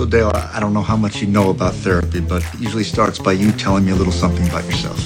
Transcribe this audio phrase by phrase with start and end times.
[0.00, 3.18] So, Dale, I don't know how much you know about therapy, but it usually starts
[3.18, 4.98] by you telling me a little something about yourself.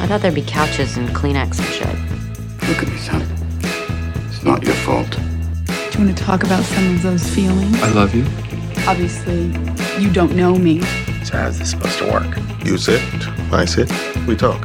[0.00, 2.68] I thought there'd be couches and Kleenex and shit.
[2.68, 3.22] Look at me, son.
[4.28, 5.10] It's not your fault.
[5.10, 7.74] Do you want to talk about some of those feelings?
[7.82, 8.22] I love you.
[8.86, 9.46] Obviously,
[10.00, 10.80] you don't know me.
[11.24, 12.36] So how's this supposed to work?
[12.64, 13.02] You sit,
[13.52, 13.90] I sit,
[14.28, 14.62] we talk.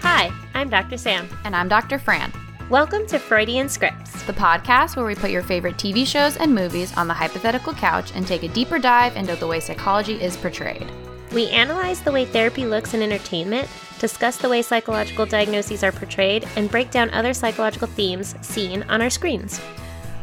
[0.00, 0.96] Hi, I'm Dr.
[0.96, 1.28] Sam.
[1.44, 1.98] And I'm Dr.
[1.98, 2.32] Fran.
[2.70, 6.94] Welcome to Freudian Scripts, the podcast where we put your favorite TV shows and movies
[6.98, 10.86] on the hypothetical couch and take a deeper dive into the way psychology is portrayed.
[11.32, 16.46] We analyze the way therapy looks in entertainment, discuss the way psychological diagnoses are portrayed,
[16.56, 19.62] and break down other psychological themes seen on our screens.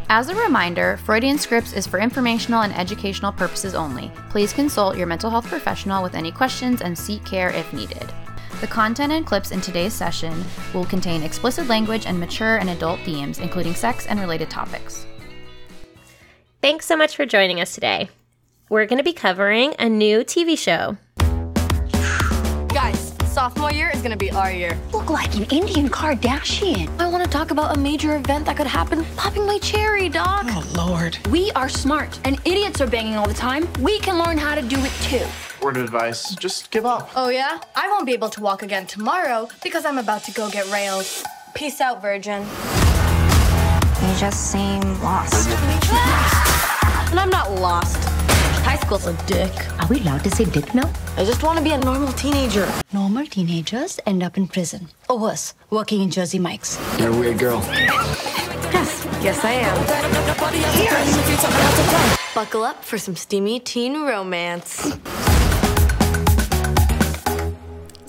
[0.08, 4.12] As a reminder, Freudian Scripts is for informational and educational purposes only.
[4.30, 8.14] Please consult your mental health professional with any questions and seek care if needed.
[8.62, 13.00] The content and clips in today's session will contain explicit language and mature and adult
[13.02, 15.06] themes, including sex and related topics.
[16.62, 18.10] Thanks so much for joining us today.
[18.70, 20.98] We're going to be covering a new TV show.
[23.36, 24.78] Guys, sophomore year is going to be our year.
[24.94, 26.90] Look like an Indian Kardashian.
[27.00, 29.04] I want to talk about a major event that could happen.
[29.18, 30.46] Popping my cherry, Doc.
[30.48, 31.18] Oh, Lord.
[31.30, 33.68] We are smart, and idiots are banging all the time.
[33.82, 35.26] We can learn how to do it too.
[35.62, 37.10] Word of advice just give up.
[37.16, 37.60] Oh, yeah?
[37.76, 41.06] I won't be able to walk again tomorrow because I'm about to go get railed.
[41.54, 42.42] Peace out, virgin.
[42.42, 45.50] You just seem lost.
[47.10, 48.05] And I'm not lost.
[48.86, 49.52] High school's a dick.
[49.80, 50.88] Are we allowed to say dick now?
[51.18, 52.72] I just want to be a normal teenager.
[52.94, 54.90] Normal teenagers end up in prison.
[55.10, 56.78] Or worse, working in Jersey Mike's.
[57.00, 57.62] You're a weird girl.
[58.72, 59.76] Yes, yes, I am.
[62.36, 64.96] Buckle up for some steamy teen romance.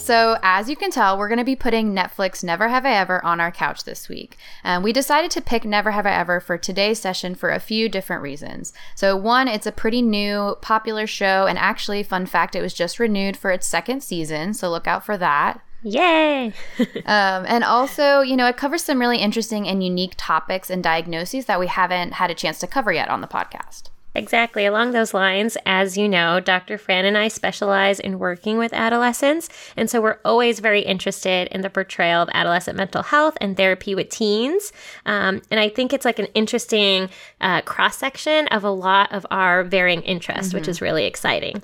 [0.07, 3.25] So, as you can tell, we're going to be putting Netflix Never Have I Ever
[3.25, 4.37] on our couch this week.
[4.63, 7.89] And we decided to pick Never Have I Ever for today's session for a few
[7.89, 8.73] different reasons.
[8.95, 13.01] So, one, it's a pretty new, popular show, and actually, fun fact, it was just
[13.01, 15.61] renewed for its second season, so look out for that.
[15.83, 16.53] Yay!
[16.79, 21.47] um, and also, you know, it covers some really interesting and unique topics and diagnoses
[21.47, 23.91] that we haven't had a chance to cover yet on the podcast.
[24.17, 24.65] Exactly.
[24.65, 26.79] Along those lines, as you know, Dr.
[26.79, 29.51] Fran and I specialize in working with adolescents.
[29.77, 33.95] And so we're always very interested in the portrayal of adolescent mental health and therapy
[33.95, 34.73] with teens.
[35.05, 37.11] Um, and I think it's like an interesting
[37.43, 40.59] uh, cross section of a lot of our varying interests, mm-hmm.
[40.59, 41.63] which is really exciting.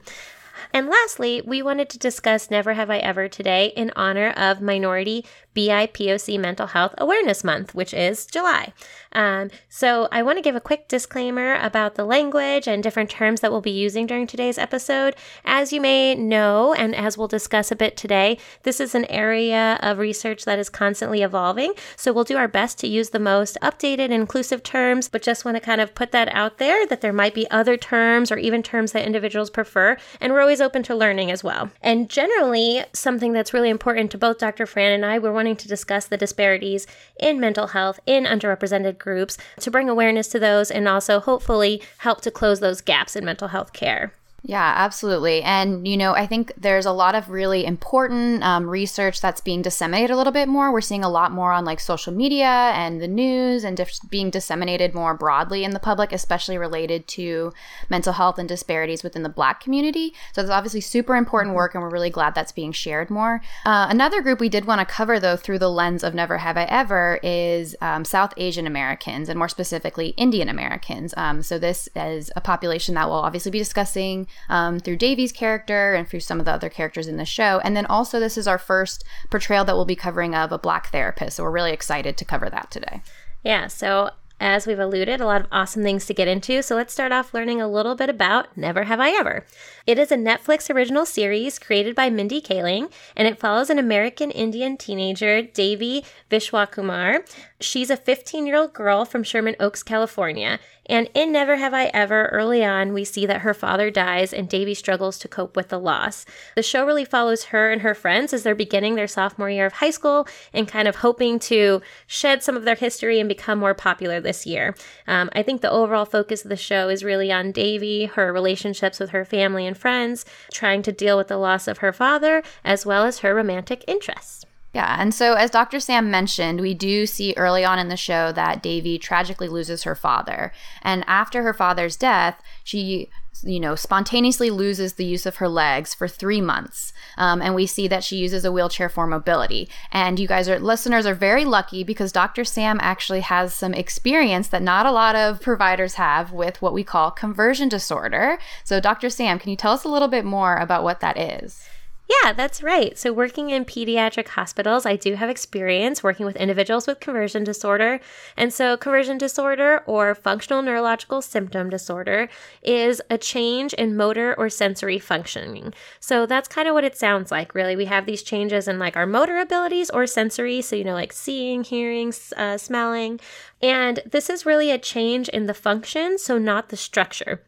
[0.74, 5.26] And lastly, we wanted to discuss Never Have I Ever today in honor of Minority
[5.54, 8.72] BIPOC Mental Health Awareness Month, which is July.
[9.12, 13.40] Um, so I want to give a quick disclaimer about the language and different terms
[13.40, 15.14] that we'll be using during today's episode.
[15.44, 19.78] As you may know, and as we'll discuss a bit today, this is an area
[19.82, 21.74] of research that is constantly evolving.
[21.96, 25.56] So we'll do our best to use the most updated, inclusive terms, but just want
[25.56, 28.62] to kind of put that out there that there might be other terms or even
[28.62, 29.96] terms that individuals prefer.
[30.20, 31.70] And we're always open to learning as well.
[31.82, 34.66] And generally, something that's really important to both Dr.
[34.66, 36.86] Fran and I, we're wanting to discuss the disparities
[37.18, 42.20] in mental health in underrepresented groups to bring awareness to those and also hopefully help
[42.20, 44.12] to close those gaps in mental health care.
[44.44, 45.40] Yeah, absolutely.
[45.42, 49.62] And, you know, I think there's a lot of really important um, research that's being
[49.62, 50.72] disseminated a little bit more.
[50.72, 54.30] We're seeing a lot more on like social media and the news and dif- being
[54.30, 57.52] disseminated more broadly in the public, especially related to
[57.88, 60.12] mental health and disparities within the Black community.
[60.32, 63.42] So it's obviously super important work, and we're really glad that's being shared more.
[63.64, 66.56] Uh, another group we did want to cover, though, through the lens of Never Have
[66.56, 71.14] I Ever is um, South Asian Americans, and more specifically, Indian Americans.
[71.16, 75.94] Um, so this is a population that we'll obviously be discussing um, through Devi's character
[75.94, 77.60] and through some of the other characters in the show.
[77.64, 80.90] And then also, this is our first portrayal that we'll be covering of a Black
[80.90, 81.36] therapist.
[81.36, 83.02] So we're really excited to cover that today.
[83.42, 83.66] Yeah.
[83.66, 84.10] So
[84.42, 86.62] as we've alluded, a lot of awesome things to get into.
[86.62, 89.46] So let's start off learning a little bit about Never Have I Ever.
[89.86, 94.32] It is a Netflix original series created by Mindy Kaling, and it follows an American
[94.32, 97.24] Indian teenager, Devi Vishwakumar.
[97.60, 100.58] She's a 15 year old girl from Sherman Oaks, California.
[100.86, 104.48] And in Never Have I Ever, early on, we see that her father dies and
[104.48, 106.26] Devi struggles to cope with the loss.
[106.56, 109.74] The show really follows her and her friends as they're beginning their sophomore year of
[109.74, 113.74] high school and kind of hoping to shed some of their history and become more
[113.74, 114.74] popular this year.
[115.06, 118.98] Um, I think the overall focus of the show is really on Devi, her relationships
[118.98, 122.84] with her family and friends, trying to deal with the loss of her father, as
[122.84, 124.44] well as her romantic interests.
[124.74, 125.80] Yeah, and so as Dr.
[125.80, 129.94] Sam mentioned, we do see early on in the show that Devi tragically loses her
[129.94, 130.50] father.
[130.80, 133.10] And after her father's death, she
[133.44, 136.92] you know, spontaneously loses the use of her legs for three months.
[137.16, 139.68] Um, and we see that she uses a wheelchair for mobility.
[139.90, 142.44] And you guys are, listeners are very lucky because Dr.
[142.44, 146.84] Sam actually has some experience that not a lot of providers have with what we
[146.84, 148.38] call conversion disorder.
[148.64, 149.10] So, Dr.
[149.10, 151.64] Sam, can you tell us a little bit more about what that is?
[152.08, 152.98] Yeah, that's right.
[152.98, 158.00] So, working in pediatric hospitals, I do have experience working with individuals with conversion disorder.
[158.36, 162.28] And so, conversion disorder or functional neurological symptom disorder
[162.62, 165.72] is a change in motor or sensory functioning.
[166.00, 167.76] So, that's kind of what it sounds like, really.
[167.76, 170.60] We have these changes in like our motor abilities or sensory.
[170.60, 173.20] So, you know, like seeing, hearing, uh, smelling.
[173.62, 177.42] And this is really a change in the function, so not the structure.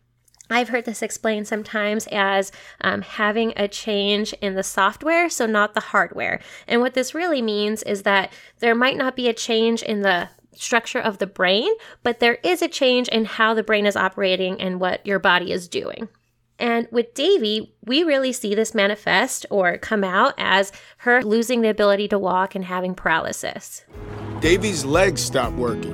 [0.50, 2.52] I've heard this explained sometimes as
[2.82, 6.41] um, having a change in the software, so not the hardware.
[6.69, 10.29] And what this really means is that there might not be a change in the
[10.55, 11.70] structure of the brain,
[12.02, 15.50] but there is a change in how the brain is operating and what your body
[15.50, 16.08] is doing.
[16.58, 21.70] And with Devi, we really see this manifest or come out as her losing the
[21.70, 23.85] ability to walk and having paralysis.
[24.40, 25.93] Devi's legs stop working.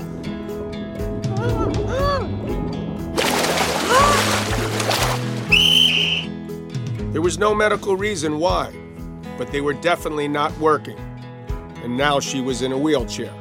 [7.12, 8.72] There was no medical reason why,
[9.36, 10.96] but they were definitely not working.
[11.82, 13.34] And now she was in a wheelchair.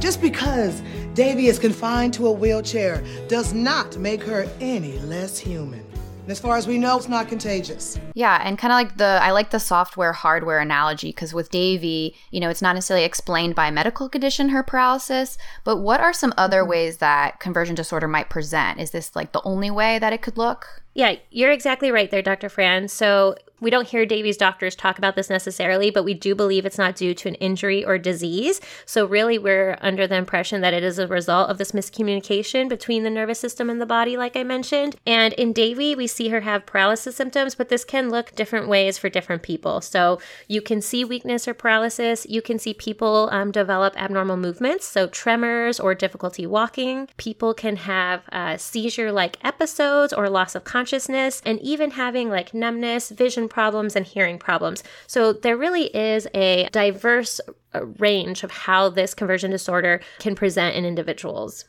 [0.00, 0.82] Just because
[1.14, 5.86] Devi is confined to a wheelchair does not make her any less human.
[6.22, 7.96] And as far as we know, it's not contagious.
[8.14, 12.16] Yeah, and kind of like the I like the software hardware analogy because with Devi,
[12.32, 16.12] you know, it's not necessarily explained by a medical condition her paralysis, but what are
[16.12, 18.80] some other ways that conversion disorder might present?
[18.80, 20.82] Is this like the only way that it could look?
[20.96, 22.48] Yeah, you're exactly right there, Dr.
[22.48, 22.88] Fran.
[22.88, 26.78] So we don't hear Devi's doctors talk about this necessarily, but we do believe it's
[26.78, 28.60] not due to an injury or disease.
[28.84, 33.02] So, really, we're under the impression that it is a result of this miscommunication between
[33.02, 34.96] the nervous system and the body, like I mentioned.
[35.06, 38.98] And in Devi, we see her have paralysis symptoms, but this can look different ways
[38.98, 39.80] for different people.
[39.80, 42.26] So, you can see weakness or paralysis.
[42.28, 47.08] You can see people um, develop abnormal movements, so tremors or difficulty walking.
[47.16, 52.52] People can have uh, seizure like episodes or loss of consciousness, and even having like
[52.52, 54.82] numbness, vision problems and hearing problems.
[55.06, 57.40] So there really is a diverse
[57.74, 61.64] uh, range of how this conversion disorder can present in individuals.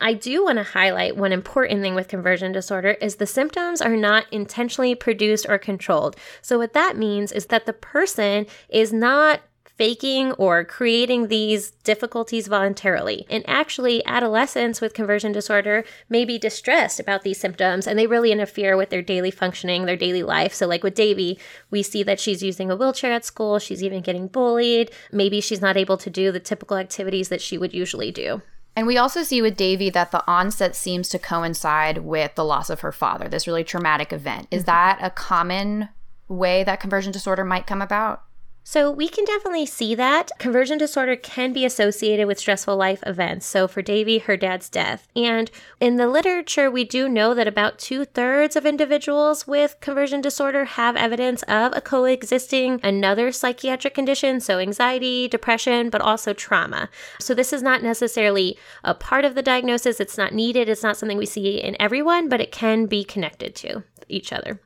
[0.00, 3.96] I do want to highlight one important thing with conversion disorder is the symptoms are
[3.96, 6.16] not intentionally produced or controlled.
[6.42, 9.40] So what that means is that the person is not
[9.76, 13.26] faking or creating these difficulties voluntarily.
[13.28, 18.32] And actually, adolescents with conversion disorder may be distressed about these symptoms and they really
[18.32, 20.54] interfere with their daily functioning, their daily life.
[20.54, 21.38] So, like with Devi,
[21.70, 24.90] we see that she's using a wheelchair at school, she's even getting bullied.
[25.12, 28.42] Maybe she's not able to do the typical activities that she would usually do.
[28.74, 32.68] And we also see with Devi that the onset seems to coincide with the loss
[32.68, 34.48] of her father, this really traumatic event.
[34.50, 34.66] Is mm-hmm.
[34.66, 35.88] that a common
[36.28, 38.22] way that conversion disorder might come about?
[38.68, 43.46] So we can definitely see that conversion disorder can be associated with stressful life events.
[43.46, 45.06] So for Devi, her dad's death.
[45.14, 50.20] And in the literature, we do know that about two thirds of individuals with conversion
[50.20, 54.40] disorder have evidence of a coexisting another psychiatric condition.
[54.40, 56.88] So anxiety, depression, but also trauma.
[57.20, 60.00] So this is not necessarily a part of the diagnosis.
[60.00, 60.68] It's not needed.
[60.68, 64.58] It's not something we see in everyone, but it can be connected to each other.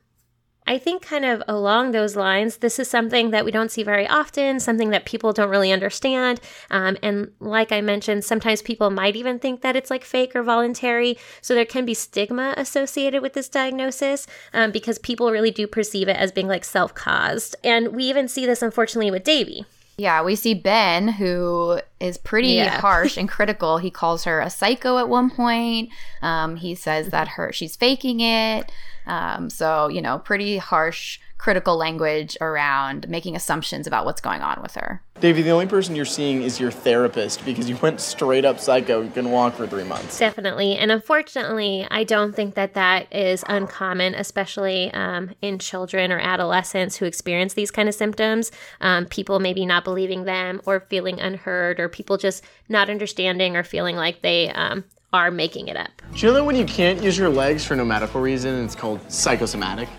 [0.67, 4.07] I think, kind of along those lines, this is something that we don't see very
[4.07, 6.39] often, something that people don't really understand.
[6.69, 10.43] Um, and like I mentioned, sometimes people might even think that it's like fake or
[10.43, 11.17] voluntary.
[11.41, 16.07] So there can be stigma associated with this diagnosis um, because people really do perceive
[16.07, 17.55] it as being like self caused.
[17.63, 19.65] And we even see this, unfortunately, with Devi.
[19.97, 22.79] Yeah, we see Ben, who is pretty yeah.
[22.81, 23.77] harsh and critical.
[23.77, 25.89] He calls her a psycho at one point.
[26.21, 28.71] Um, he says that her she's faking it.
[29.05, 34.61] Um, so, you know, pretty harsh critical language around making assumptions about what's going on
[34.61, 35.01] with her.
[35.21, 39.01] Devi, the only person you're seeing is your therapist because you went straight up psycho.
[39.01, 40.19] You couldn't walk for three months.
[40.19, 40.77] Definitely.
[40.77, 46.97] And unfortunately, I don't think that that is uncommon, especially um, in children or adolescents
[46.97, 48.51] who experience these kind of symptoms.
[48.79, 53.63] Um, people maybe not believing them or feeling unheard, or people just not understanding or
[53.63, 55.89] feeling like they um, are making it up.
[56.13, 58.75] Do you know that when you can't use your legs for no medical reason, it's
[58.75, 59.89] called psychosomatic?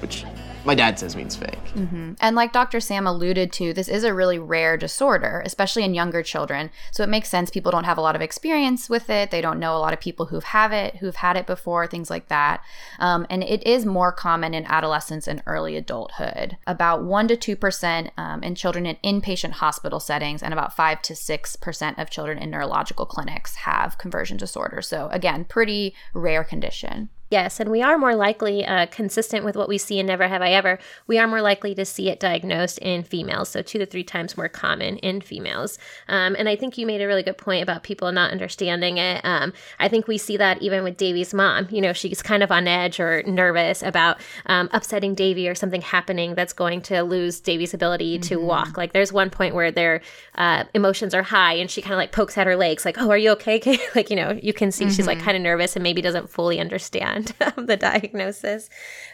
[0.00, 0.24] Which
[0.64, 1.58] my dad says means fake.
[1.74, 2.12] Mm-hmm.
[2.20, 2.80] And like Dr.
[2.80, 6.70] Sam alluded to, this is a really rare disorder, especially in younger children.
[6.92, 9.30] So it makes sense people don't have a lot of experience with it.
[9.30, 12.10] They don't know a lot of people who have it, who've had it before, things
[12.10, 12.62] like that.
[12.98, 16.56] Um, and it is more common in adolescence and early adulthood.
[16.66, 21.14] About 1% to 2% um, in children in inpatient hospital settings, and about 5 to
[21.14, 24.82] 6% of children in neurological clinics have conversion disorder.
[24.82, 27.10] So again, pretty rare condition.
[27.32, 30.42] Yes, and we are more likely, uh, consistent with what we see in Never Have
[30.42, 33.86] I Ever, we are more likely to see it diagnosed in females, so two to
[33.86, 35.78] three times more common in females.
[36.08, 39.24] Um, and I think you made a really good point about people not understanding it.
[39.24, 41.68] Um, I think we see that even with Devi's mom.
[41.70, 45.80] You know, she's kind of on edge or nervous about um, upsetting Devi or something
[45.80, 48.46] happening that's going to lose Devi's ability to mm-hmm.
[48.46, 48.76] walk.
[48.76, 50.02] Like there's one point where their
[50.34, 53.08] uh, emotions are high and she kind of like pokes at her legs, like, oh,
[53.08, 53.58] are you okay?
[53.94, 54.92] like, you know, you can see mm-hmm.
[54.92, 55.24] she's like mm-hmm.
[55.24, 57.21] kind of nervous and maybe doesn't fully understand
[57.56, 58.68] of the diagnosis,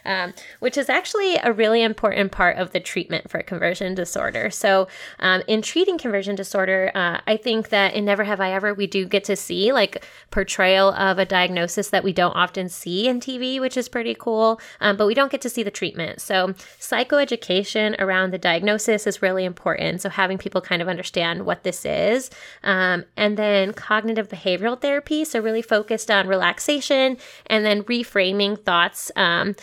[0.05, 4.49] um, which is actually a really important part of the treatment for conversion disorder.
[4.49, 4.87] So,
[5.19, 8.87] um, in treating conversion disorder, uh, I think that in Never Have I Ever, we
[8.87, 13.19] do get to see like portrayal of a diagnosis that we don't often see in
[13.19, 16.21] TV, which is pretty cool, um, but we don't get to see the treatment.
[16.21, 16.49] So,
[16.79, 20.01] psychoeducation around the diagnosis is really important.
[20.01, 22.29] So, having people kind of understand what this is.
[22.63, 28.63] Um, and then cognitive behavioral therapy, so really focused on relaxation and then re reframing
[28.63, 29.55] thoughts, um,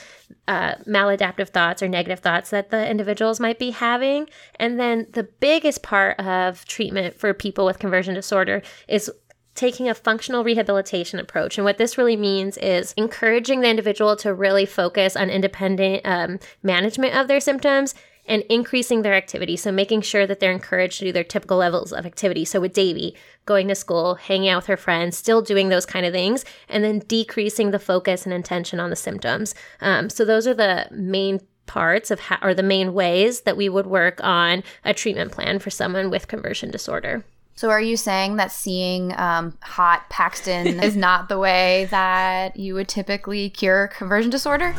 [0.49, 4.29] uh, maladaptive thoughts or negative thoughts that the individuals might be having.
[4.57, 9.11] And then the biggest part of treatment for people with conversion disorder is
[9.55, 11.57] taking a functional rehabilitation approach.
[11.57, 16.39] And what this really means is encouraging the individual to really focus on independent um,
[16.63, 17.95] management of their symptoms
[18.27, 19.57] and increasing their activity.
[19.57, 22.45] So making sure that they're encouraged to do their typical levels of activity.
[22.45, 23.15] So with Devi,
[23.45, 26.83] going to school, hanging out with her friends, still doing those kind of things, and
[26.83, 29.55] then decreasing the focus and intention on the symptoms.
[29.81, 33.69] Um, so those are the main parts of how, or the main ways that we
[33.69, 37.25] would work on a treatment plan for someone with conversion disorder.
[37.57, 42.75] So, are you saying that seeing um, hot Paxton is not the way that you
[42.75, 44.75] would typically cure conversion disorder?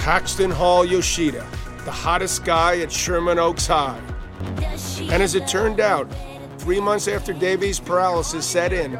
[0.00, 1.46] Paxton Hall Yoshida
[1.84, 4.00] the hottest guy at Sherman Oaks High.
[5.00, 6.08] And as it turned out,
[6.58, 8.98] three months after Devi's paralysis set in,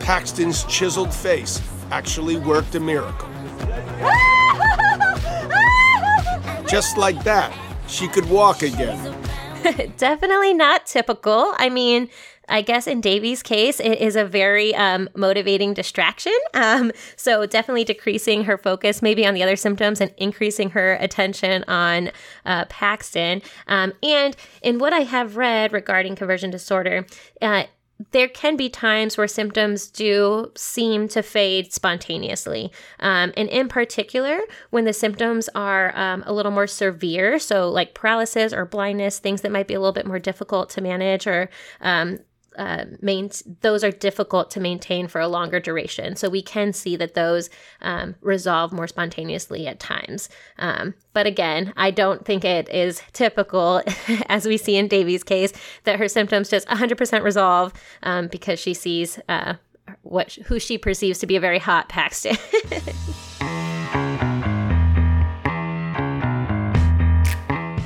[0.00, 3.28] Paxton's chiseled face actually worked a miracle.
[6.68, 7.56] Just like that,
[7.86, 9.14] she could walk again.
[9.96, 11.54] Definitely not typical.
[11.56, 12.08] I mean,
[12.48, 16.36] I guess in Devi's case, it is a very um, motivating distraction.
[16.54, 21.64] Um, so definitely decreasing her focus maybe on the other symptoms and increasing her attention
[21.68, 22.10] on
[22.46, 23.42] uh, Paxton.
[23.66, 27.06] Um, and in what I have read regarding conversion disorder,
[27.42, 27.64] uh,
[28.10, 32.72] there can be times where symptoms do seem to fade spontaneously.
[33.00, 37.94] Um, and in particular, when the symptoms are um, a little more severe, so like
[37.94, 41.48] paralysis or blindness, things that might be a little bit more difficult to manage or
[41.80, 42.18] um,
[42.56, 43.30] uh, main,
[43.60, 46.16] those are difficult to maintain for a longer duration.
[46.16, 50.28] So we can see that those um, resolve more spontaneously at times.
[50.58, 53.82] Um, but again, I don't think it is typical,
[54.26, 55.52] as we see in Devi's case,
[55.84, 59.54] that her symptoms just 100% resolve um, because she sees uh,
[60.02, 62.36] what who she perceives to be a very hot Paxton.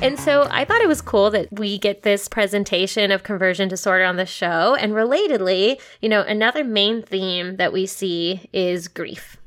[0.01, 4.05] And so I thought it was cool that we get this presentation of conversion disorder
[4.05, 4.75] on the show.
[4.75, 9.38] And relatedly, you know, another main theme that we see is grief.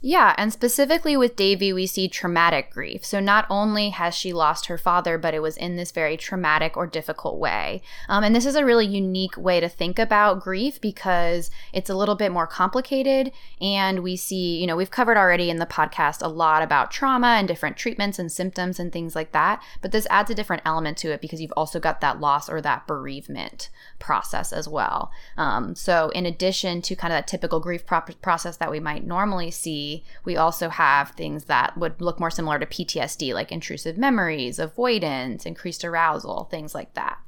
[0.00, 3.04] Yeah, and specifically with Devi, we see traumatic grief.
[3.04, 6.76] So not only has she lost her father, but it was in this very traumatic
[6.76, 7.82] or difficult way.
[8.08, 11.96] Um, and this is a really unique way to think about grief because it's a
[11.96, 13.32] little bit more complicated.
[13.60, 17.34] And we see, you know, we've covered already in the podcast a lot about trauma
[17.36, 19.60] and different treatments and symptoms and things like that.
[19.82, 22.60] But this adds a different element to it because you've also got that loss or
[22.60, 25.10] that bereavement process as well.
[25.36, 29.04] Um, so in addition to kind of that typical grief pro- process that we might
[29.04, 29.87] normally see
[30.24, 35.46] we also have things that would look more similar to PTSD, like intrusive memories, avoidance,
[35.46, 37.18] increased arousal, things like that.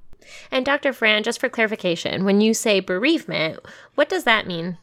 [0.51, 0.93] And Dr.
[0.93, 3.61] Fran, just for clarification, when you say bereavement,
[3.95, 4.79] what does that mean?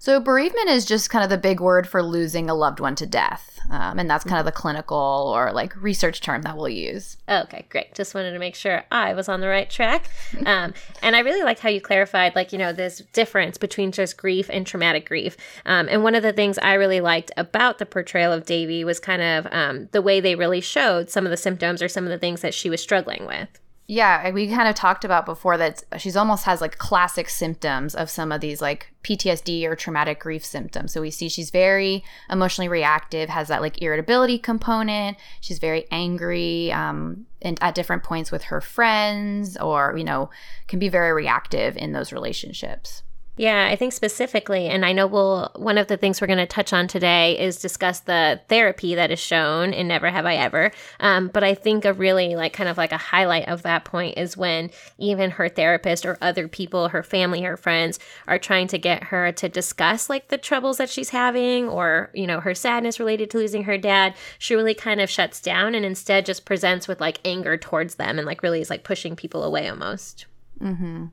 [0.00, 3.06] So, bereavement is just kind of the big word for losing a loved one to
[3.06, 3.60] death.
[3.68, 7.18] Um, and that's kind of the clinical or like research term that we'll use.
[7.28, 7.94] Okay, great.
[7.94, 10.08] Just wanted to make sure I was on the right track.
[10.46, 14.16] Um, and I really liked how you clarified, like, you know, this difference between just
[14.16, 15.36] grief and traumatic grief.
[15.66, 19.00] Um, and one of the things I really liked about the portrayal of Devi was
[19.00, 22.10] kind of um, the way they really showed some of the symptoms or some of
[22.10, 23.60] the things that she was struggling with.
[23.90, 28.08] Yeah, we kind of talked about before that she's almost has like classic symptoms of
[28.08, 30.92] some of these like PTSD or traumatic grief symptoms.
[30.92, 35.16] So we see she's very emotionally reactive, has that like irritability component.
[35.40, 40.30] She's very angry, um, and at different points with her friends, or you know,
[40.68, 43.02] can be very reactive in those relationships.
[43.40, 46.46] Yeah, I think specifically, and I know we'll, one of the things we're going to
[46.46, 50.70] touch on today is discuss the therapy that is shown in Never Have I Ever.
[51.00, 54.18] Um, but I think a really, like, kind of like a highlight of that point
[54.18, 54.68] is when
[54.98, 59.32] even her therapist or other people, her family, her friends, are trying to get her
[59.32, 63.38] to discuss, like, the troubles that she's having or, you know, her sadness related to
[63.38, 64.12] losing her dad.
[64.38, 68.18] She really kind of shuts down and instead just presents with, like, anger towards them
[68.18, 70.26] and, like, really is, like, pushing people away almost.
[70.60, 71.06] Mm hmm.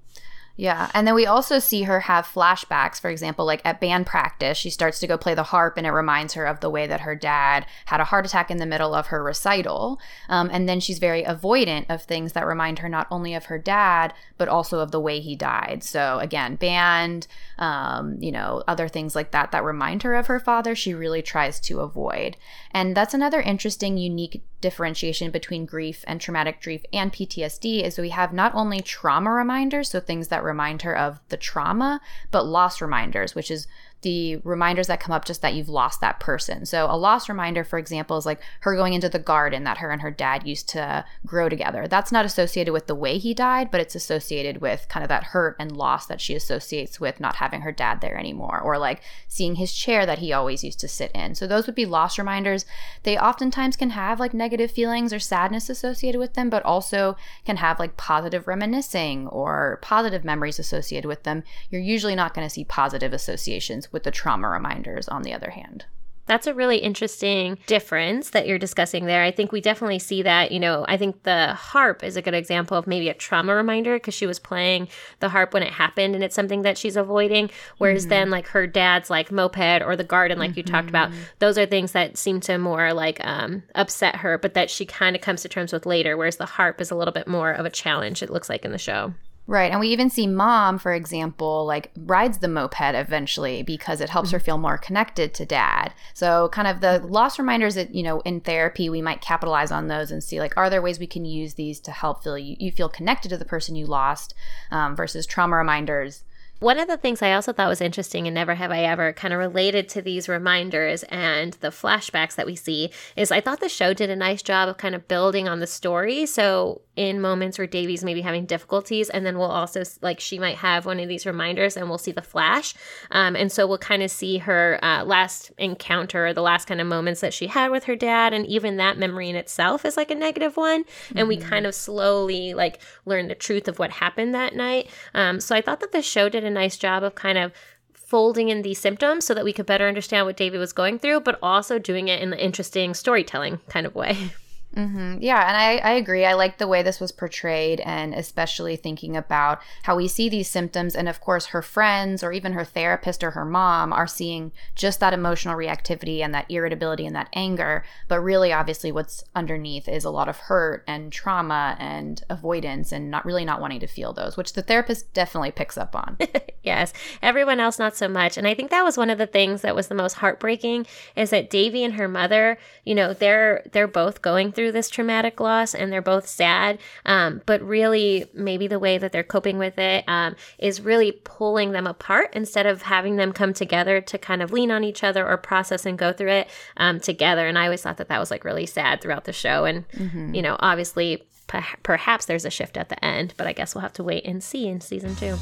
[0.60, 0.90] Yeah.
[0.96, 4.72] And then we also see her have flashbacks, for example, like at band practice, she
[4.72, 7.16] starts to go play the harp and it reminds her of the way that her
[7.16, 10.00] dad had a heart attack in the middle of her recital.
[10.30, 13.60] Um, and then she's very avoidant of things that remind her not only of her
[13.60, 15.84] dad, but also of the way he died.
[15.84, 17.28] So again, band,
[17.60, 21.22] um, you know, other things like that that remind her of her father, she really
[21.22, 22.36] tries to avoid.
[22.72, 28.10] And that's another interesting, unique differentiation between grief and traumatic grief and PTSD is we
[28.10, 32.82] have not only trauma reminders, so things that remind her of the trauma, but loss
[32.82, 33.68] reminders, which is
[34.02, 36.66] the reminders that come up just that you've lost that person.
[36.66, 39.92] So a lost reminder, for example, is like her going into the garden that her
[39.92, 41.88] and her dad used to grow together.
[41.88, 45.24] That's not associated with the way he died, but it's associated with kind of that
[45.24, 49.02] hurt and loss that she associates with not having her dad there anymore, or like
[49.28, 51.34] seeing his chair that he always used to sit in.
[51.34, 52.66] So those would be lost reminders.
[53.04, 57.58] They oftentimes can have like negative feelings or sadness associated with them, but also can
[57.58, 61.44] have like positive reminiscing or positive memories associated with them.
[61.72, 65.52] You're usually not going to see positive associations with the trauma reminders, on the other
[65.52, 65.86] hand.
[66.28, 69.24] That's a really interesting difference that you're discussing there.
[69.24, 70.52] I think we definitely see that.
[70.52, 73.96] You know, I think the harp is a good example of maybe a trauma reminder
[73.96, 74.90] because she was playing
[75.22, 77.50] the harp when it happened and it's something that she's avoiding.
[77.78, 78.10] Whereas mm-hmm.
[78.10, 80.60] then, like her dad's like moped or the garden, like mm-hmm.
[80.60, 81.22] you talked about, mm-hmm.
[81.40, 85.16] those are things that seem to more like um, upset her, but that she kind
[85.16, 86.18] of comes to terms with later.
[86.18, 88.72] Whereas the harp is a little bit more of a challenge, it looks like in
[88.72, 89.14] the show.
[89.50, 89.72] Right.
[89.72, 94.28] And we even see mom, for example, like rides the moped eventually because it helps
[94.28, 94.36] mm-hmm.
[94.36, 95.94] her feel more connected to dad.
[96.14, 99.88] So, kind of the loss reminders that, you know, in therapy, we might capitalize on
[99.88, 102.58] those and see, like, are there ways we can use these to help feel you,
[102.60, 104.34] you feel connected to the person you lost
[104.70, 106.24] um, versus trauma reminders
[106.60, 109.34] one of the things I also thought was interesting and Never Have I Ever kind
[109.34, 113.70] of related to these reminders and the flashbacks that we see is I thought the
[113.70, 116.26] show did a nice job of kind of building on the story.
[116.26, 120.58] So in moments where Devi's maybe having difficulties, and then we'll also like she might
[120.58, 122.74] have one of these reminders, and we'll see the flash,
[123.12, 126.88] um, and so we'll kind of see her uh, last encounter, the last kind of
[126.88, 130.12] moments that she had with her dad, and even that memory in itself is like
[130.12, 131.18] a negative one, mm-hmm.
[131.20, 131.48] and we mm-hmm.
[131.48, 134.90] kind of slowly like learn the truth of what happened that night.
[135.14, 137.54] Um, so I thought that the show did a nice job of kind of
[137.94, 141.20] folding in these symptoms so that we could better understand what David was going through,
[141.20, 144.32] but also doing it in the interesting storytelling kind of way.
[144.78, 145.18] Mm-hmm.
[145.22, 146.24] Yeah, and I, I agree.
[146.24, 150.48] I like the way this was portrayed, and especially thinking about how we see these
[150.48, 150.96] symptoms.
[150.96, 155.00] And of course, her friends or even her therapist or her mom are seeing just
[155.00, 157.84] that emotional reactivity and that irritability and that anger.
[158.08, 163.10] But really, obviously, what's underneath is a lot of hurt and trauma and avoidance and
[163.10, 166.20] not really not wanting to feel those, which the therapist definitely picks up on.
[166.64, 168.38] yes, everyone else not so much.
[168.38, 170.86] And I think that was one of the things that was the most heartbreaking
[171.16, 175.40] is that Devi and her mother, you know, they're they're both going through this traumatic
[175.40, 176.80] loss and they're both sad.
[177.06, 181.72] Um, but really, maybe the way that they're coping with it um, is really pulling
[181.72, 185.28] them apart instead of having them come together to kind of lean on each other
[185.28, 187.48] or process and go through it um, together.
[187.48, 189.66] And I always thought that that was like really sad throughout the show.
[189.66, 190.34] And, mm-hmm.
[190.34, 193.82] you know, obviously, p- perhaps there's a shift at the end, but I guess we'll
[193.82, 195.38] have to wait and see in season two.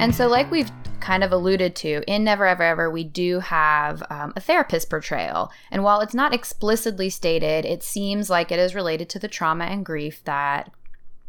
[0.00, 4.02] And so, like we've kind of alluded to, in Never Ever Ever, we do have
[4.10, 5.50] um, a therapist portrayal.
[5.70, 9.64] And while it's not explicitly stated, it seems like it is related to the trauma
[9.64, 10.70] and grief that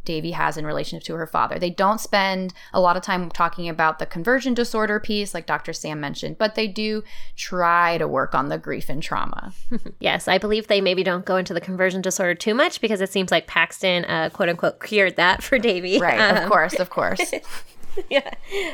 [0.10, 1.60] Devi has in relation to her father.
[1.60, 5.72] They don't spend a lot of time talking about the conversion disorder piece, like Dr.
[5.72, 7.04] Sam mentioned, but they do
[7.36, 9.54] try to work on the grief and trauma.
[10.00, 13.12] yes, I believe they maybe don't go into the conversion disorder too much because it
[13.12, 16.00] seems like Paxton, uh, quote unquote, cured that for Devi.
[16.00, 17.32] Right, um, of course, of course.
[18.10, 18.32] yeah.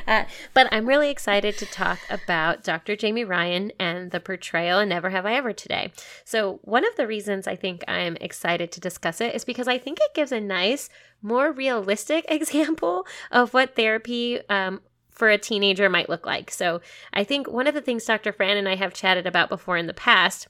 [0.08, 2.95] Uh, but I'm really excited to talk about Dr.
[2.95, 5.91] Jamie Ryan and the portrayal in Never Have I Ever today.
[6.23, 9.78] So, one of the reasons I think I'm excited to discuss it is because I
[9.78, 10.89] think it gives a nice,
[11.21, 16.51] more realistic example of what therapy um, for a teenager might look like.
[16.51, 16.82] So,
[17.13, 18.32] I think one of the things Dr.
[18.32, 20.47] Fran and I have chatted about before in the past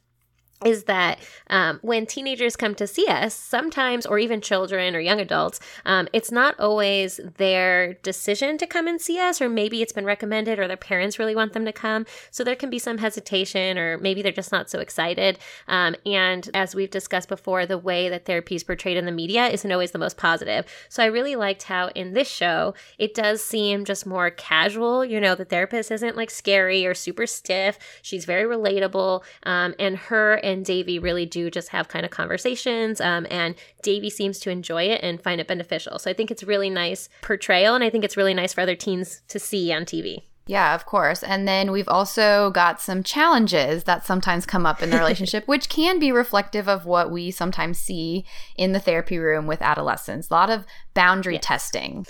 [0.63, 5.19] is that um, when teenagers come to see us, sometimes, or even children or young
[5.19, 9.91] adults, um, it's not always their decision to come and see us, or maybe it's
[9.91, 12.05] been recommended, or their parents really want them to come.
[12.31, 15.39] So there can be some hesitation, or maybe they're just not so excited.
[15.67, 19.47] Um, and as we've discussed before, the way that therapy is portrayed in the media
[19.47, 20.65] isn't always the most positive.
[20.87, 25.03] So I really liked how in this show, it does seem just more casual.
[25.03, 29.97] You know, the therapist isn't like scary or super stiff, she's very relatable, um, and
[29.97, 33.01] her and Devi really do just have kind of conversations.
[33.01, 35.99] Um, and Devi seems to enjoy it and find it beneficial.
[35.99, 38.75] So I think it's really nice portrayal, and I think it's really nice for other
[38.75, 40.23] teens to see on TV.
[40.47, 41.23] Yeah, of course.
[41.23, 45.69] And then we've also got some challenges that sometimes come up in the relationship, which
[45.69, 50.29] can be reflective of what we sometimes see in the therapy room with adolescents.
[50.29, 51.45] A lot of boundary yes.
[51.45, 52.05] testing.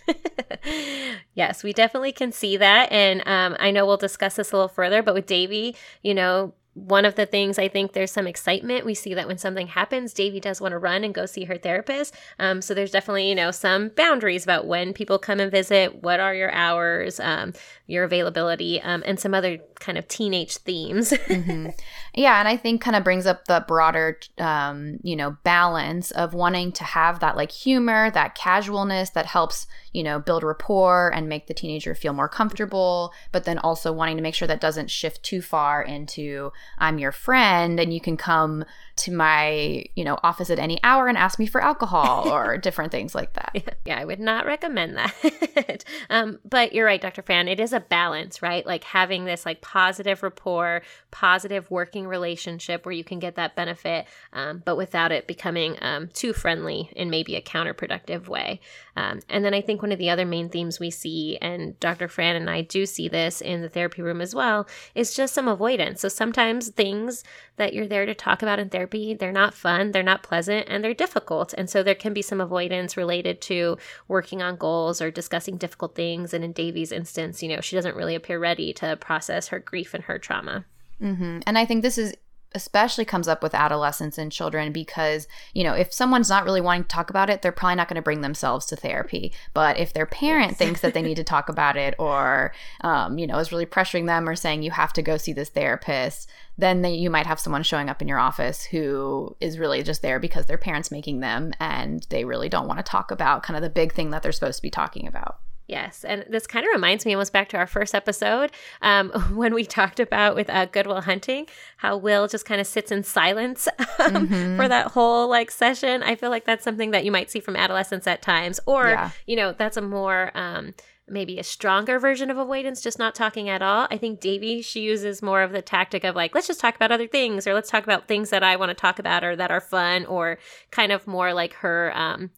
[1.34, 2.92] yes, we definitely can see that.
[2.92, 6.54] And um, I know we'll discuss this a little further, but with Devi, you know,
[6.76, 8.86] one of the things I think there's some excitement.
[8.86, 11.58] We see that when something happens, Devi does want to run and go see her
[11.58, 12.14] therapist.
[12.38, 16.20] Um, so there's definitely, you know, some boundaries about when people come and visit, what
[16.20, 17.54] are your hours, um,
[17.88, 21.12] your availability, um, and some other kind of teenage themes.
[21.12, 21.70] mm-hmm.
[22.18, 26.34] Yeah, and I think kind of brings up the broader, um, you know, balance of
[26.34, 31.28] wanting to have that like humor, that casualness that helps, you know, build rapport and
[31.28, 34.90] make the teenager feel more comfortable, but then also wanting to make sure that doesn't
[34.90, 38.64] shift too far into I'm your friend and you can come
[38.98, 42.94] to my, you know, office at any hour and ask me for alcohol or different
[42.94, 43.52] things like that.
[43.54, 45.84] Yeah, yeah I would not recommend that.
[46.10, 47.22] um, but you're right, Dr.
[47.22, 47.50] Fan.
[47.50, 48.66] It is a balance, right?
[48.66, 54.06] Like having this like positive rapport, positive working relationship where you can get that benefit,
[54.34, 58.60] um, but without it becoming um, too friendly in maybe a counterproductive way.
[58.96, 62.08] Um, and then I think one of the other main themes we see, and Dr.
[62.08, 65.48] Fran and I do see this in the therapy room as well, is just some
[65.48, 66.02] avoidance.
[66.02, 67.24] So sometimes things
[67.58, 70.84] that you're there to talk about in therapy, they're not fun, they're not pleasant, and
[70.84, 71.54] they're difficult.
[71.58, 75.96] And so there can be some avoidance related to working on goals or discussing difficult
[75.96, 76.34] things.
[76.34, 79.94] And in Devi's instance, you know, she doesn't really appear ready to process her grief
[79.94, 80.66] and her trauma.
[81.02, 81.40] Mm-hmm.
[81.46, 82.14] And I think this is
[82.56, 86.84] especially comes up with adolescents and children because, you know, if someone's not really wanting
[86.84, 89.34] to talk about it, they're probably not going to bring themselves to therapy.
[89.54, 90.58] But if their parent yes.
[90.58, 94.08] thinks that they need to talk about it or, um, you know, is really pressuring
[94.08, 97.42] them or saying you have to go see this therapist, then they, you might have
[97.42, 101.20] someone showing up in your office who is really just there because their parents making
[101.20, 104.24] them and they really don't want to talk about kind of the big thing that
[104.24, 105.40] they're supposed to be talking about.
[105.68, 108.52] Yes, and this kind of reminds me almost back to our first episode
[108.82, 111.48] um, when we talked about with uh, Good Will Hunting
[111.78, 113.68] how Will just kind of sits in silence
[114.00, 114.58] um, mm-hmm.
[114.58, 116.04] for that whole like session.
[116.04, 119.10] I feel like that's something that you might see from adolescents at times, or yeah.
[119.26, 120.76] you know, that's a more um,
[121.08, 123.88] maybe a stronger version of avoidance, just not talking at all.
[123.90, 126.92] I think Devi she uses more of the tactic of like, let's just talk about
[126.92, 129.50] other things, or let's talk about things that I want to talk about or that
[129.50, 130.38] are fun, or
[130.70, 131.92] kind of more like her.
[131.96, 132.30] Um,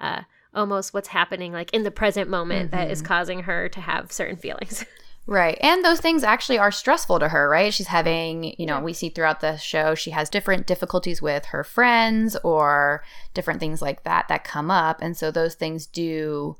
[0.00, 0.22] uh,
[0.54, 2.76] almost what's happening like in the present moment mm-hmm.
[2.80, 3.08] that is mm-hmm.
[3.08, 4.84] causing her to have certain feelings.
[5.26, 5.56] Right.
[5.62, 7.72] And those things actually are stressful to her, right?
[7.72, 11.64] She's having, you know, we see throughout the show, she has different difficulties with her
[11.64, 15.00] friends or different things like that that come up.
[15.00, 16.56] And so those things do,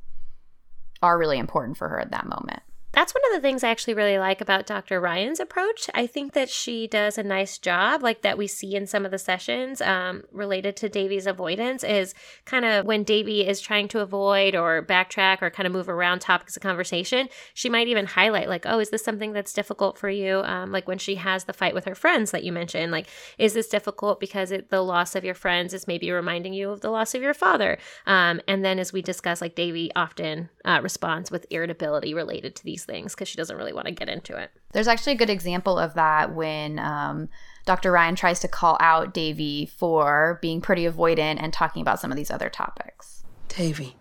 [1.02, 2.62] are really important for her at that moment
[2.94, 5.00] that's one of the things I actually really like about Dr.
[5.00, 5.90] Ryan's approach.
[5.94, 9.10] I think that she does a nice job, like that we see in some of
[9.10, 14.00] the sessions um, related to Devi's avoidance, is kind of when Devi is trying to
[14.00, 18.48] avoid or backtrack or kind of move around topics of conversation, she might even highlight,
[18.48, 20.38] like, oh, is this something that's difficult for you?
[20.44, 23.54] Um, like when she has the fight with her friends that you mentioned, like, is
[23.54, 26.90] this difficult because it, the loss of your friends is maybe reminding you of the
[26.90, 27.76] loss of your father?
[28.06, 32.64] Um, and then as we discuss, like, Devi often uh, responds with irritability related to
[32.84, 34.50] these things because she doesn't really want to get into it.
[34.72, 37.28] There's actually a good example of that when um,
[37.66, 37.92] Dr.
[37.92, 42.16] Ryan tries to call out Devi for being pretty avoidant and talking about some of
[42.16, 43.24] these other topics.
[43.48, 43.96] Devi,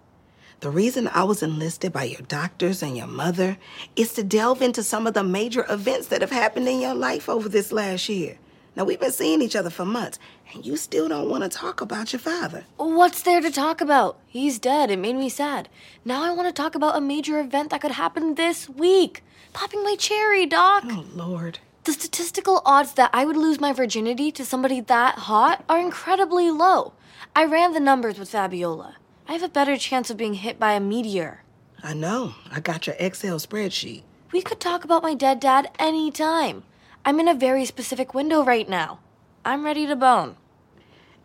[0.60, 3.58] the reason I was enlisted by your doctors and your mother
[3.96, 7.30] is to delve into some of the major events that have happened in your life
[7.30, 8.38] over this last year.
[8.76, 10.18] Now, we've been seeing each other for months,
[10.54, 12.66] and you still don't want to talk about your father.
[12.78, 14.18] What's there to talk about?
[14.26, 14.90] He's dead.
[14.90, 15.70] It made me sad.
[16.04, 19.24] Now I want to talk about a major event that could happen this week.
[19.54, 20.84] Popping my cherry, Doc.
[20.88, 21.60] Oh, Lord.
[21.84, 26.50] The statistical odds that I would lose my virginity to somebody that hot are incredibly
[26.50, 26.94] low.
[27.36, 28.96] I ran the numbers with Fabiola.
[29.28, 31.44] I have a better chance of being hit by a meteor.
[31.84, 32.34] I know.
[32.52, 34.04] I got your Excel spreadsheet.
[34.32, 36.64] We could talk about my dead dad anytime.
[37.06, 39.00] I'm in a very specific window right now.
[39.44, 40.38] I'm ready to bone.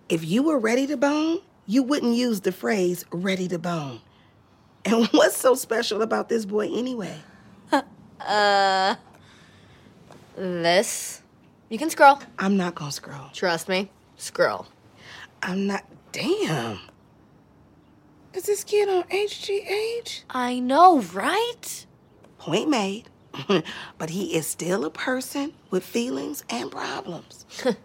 [0.08, 4.00] If you were ready to bone, you wouldn't use the phrase ready to bone.
[4.84, 7.16] And what's so special about this boy anyway?
[8.20, 8.96] uh,
[10.34, 11.22] this.
[11.68, 12.18] You can scroll.
[12.38, 13.28] I'm not gonna scroll.
[13.32, 13.90] Trust me.
[14.16, 14.66] Scroll.
[15.42, 15.84] I'm not.
[16.10, 16.80] Damn.
[18.34, 20.22] Is this kid on HGH?
[20.30, 21.86] I know, right?
[22.38, 23.10] Point made.
[23.98, 27.46] but he is still a person with feelings and problems.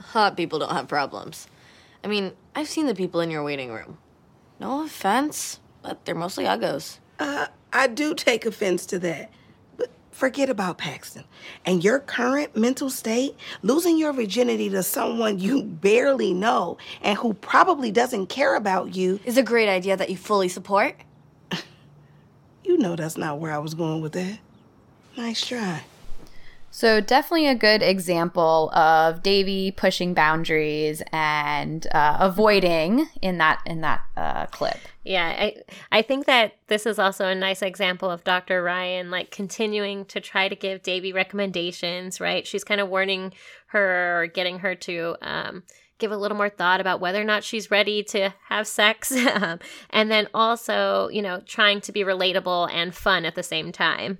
[0.00, 1.48] Hot people don't have problems.
[2.02, 3.98] I mean, I've seen the people in your waiting room.
[4.60, 6.98] No offense, but they're mostly uggos.
[7.18, 9.30] Uh, I do take offense to that.
[9.76, 11.24] But forget about Paxton.
[11.64, 17.34] And your current mental state, losing your virginity to someone you barely know and who
[17.34, 20.96] probably doesn't care about you, is a great idea that you fully support.
[22.64, 24.38] you know that's not where I was going with that.
[25.16, 25.82] Nice try.
[26.74, 33.82] So definitely a good example of Devi pushing boundaries and uh, avoiding in that in
[33.82, 34.78] that uh, clip.
[35.04, 35.56] Yeah, I
[35.92, 38.60] I think that this is also a nice example of Dr.
[38.60, 42.20] Ryan like continuing to try to give Devi recommendations.
[42.20, 43.32] Right, she's kind of warning
[43.66, 45.16] her or getting her to.
[45.22, 45.62] Um,
[45.98, 49.60] give a little more thought about whether or not she's ready to have sex um,
[49.90, 54.18] and then also you know trying to be relatable and fun at the same time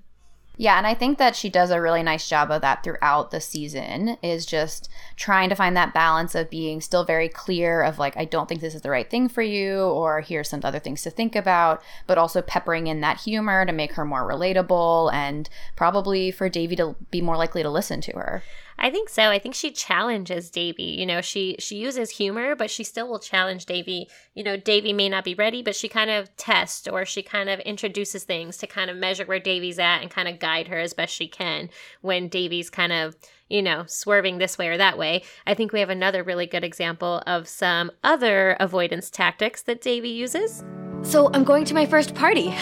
[0.56, 3.40] yeah, and I think that she does a really nice job of that throughout the
[3.40, 8.16] season is just trying to find that balance of being still very clear of like
[8.16, 11.02] I don't think this is the right thing for you or here's some other things
[11.02, 15.48] to think about, but also peppering in that humor to make her more relatable and
[15.74, 18.42] probably for Devi to be more likely to listen to her.
[18.78, 19.24] I think so.
[19.30, 20.82] I think she challenges Devi.
[20.82, 24.08] You know, she she uses humor, but she still will challenge Devi.
[24.34, 27.48] You know, Devi may not be ready, but she kind of tests or she kind
[27.48, 30.78] of introduces things to kind of measure where Devi's at and kind of guide her
[30.78, 33.16] as best she can when Devi's kind of,
[33.48, 35.22] you know, swerving this way or that way.
[35.46, 40.08] I think we have another really good example of some other avoidance tactics that Devi
[40.08, 40.64] uses.
[41.02, 42.54] So, I'm going to my first party.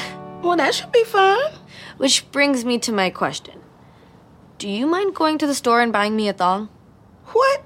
[0.43, 1.53] Well, that should be fun.
[1.99, 3.62] Which brings me to my question.
[4.63, 6.69] Do you mind going to the store and buying me a thong?
[7.33, 7.65] What?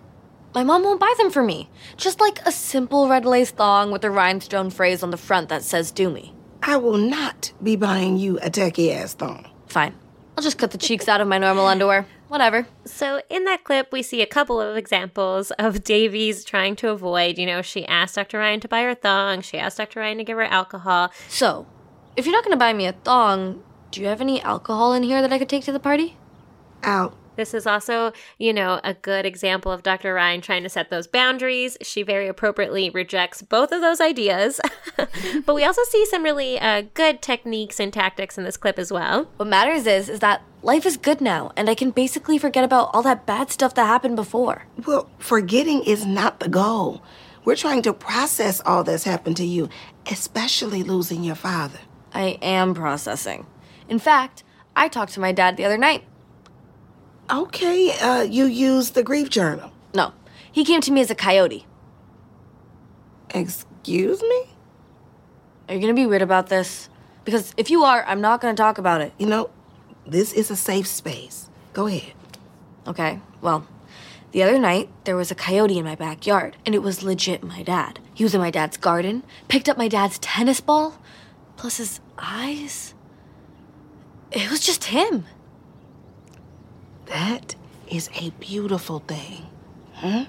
[0.55, 1.69] My mom won't buy them for me.
[1.99, 5.63] Just like a simple red lace thong with a rhinestone phrase on the front that
[5.63, 6.33] says do me.
[6.63, 9.47] I will not be buying you a tacky ass thong.
[9.67, 9.95] Fine.
[10.39, 12.07] I'll just cut the cheeks out of my normal underwear.
[12.29, 12.67] Whatever.
[12.87, 17.37] So, in that clip, we see a couple of examples of Devi's trying to avoid.
[17.37, 18.39] You know, she asked Dr.
[18.39, 20.01] Ryan to buy her thong, she asked Dr.
[20.01, 21.13] Ryan to give her alcohol.
[21.29, 21.67] So,
[22.17, 25.03] if you're not going to buy me a thong, do you have any alcohol in
[25.03, 26.17] here that I could take to the party?
[26.83, 27.17] Out.
[27.37, 30.15] This is also, you know, a good example of Dr.
[30.15, 31.77] Ryan trying to set those boundaries.
[31.83, 34.59] She very appropriately rejects both of those ideas.
[35.45, 38.91] but we also see some really uh, good techniques and tactics in this clip as
[38.91, 39.29] well.
[39.37, 42.91] What matters is is that life is good now, and I can basically forget about
[42.95, 44.67] all that bad stuff that happened before.
[44.87, 47.03] Well, forgetting is not the goal.
[47.45, 49.69] We're trying to process all that's happened to you,
[50.11, 51.79] especially losing your father.
[52.13, 53.47] I am processing.
[53.89, 54.43] In fact,
[54.75, 56.03] I talked to my dad the other night.
[57.29, 59.73] Okay, uh, you used the grief journal.
[59.95, 60.13] No,
[60.53, 61.67] he came to me as a coyote.
[63.31, 64.45] Excuse me?
[65.69, 66.89] Are you gonna be weird about this?
[67.25, 69.13] Because if you are, I'm not gonna talk about it.
[69.19, 69.51] You know,
[70.07, 71.51] this is a safe space.
[71.73, 72.13] Go ahead.
[72.87, 73.67] Okay, well,
[74.31, 77.65] the other night there was a coyote in my backyard, and it was legit my
[77.65, 77.99] dad.
[78.15, 80.97] He was in my dad's garden, picked up my dad's tennis ball,
[81.57, 82.95] plus his eyes.
[84.31, 85.25] It was just him.
[87.07, 87.55] That
[87.89, 89.47] is a beautiful thing.
[89.95, 90.27] Huh?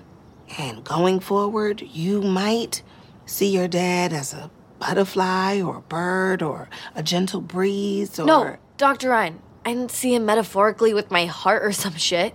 [0.58, 2.82] And going forward, you might
[3.26, 8.26] see your dad as a butterfly or a bird or a gentle breeze or.
[8.26, 9.10] No, Dr.
[9.10, 12.34] Ryan, I didn't see him metaphorically with my heart or some shit.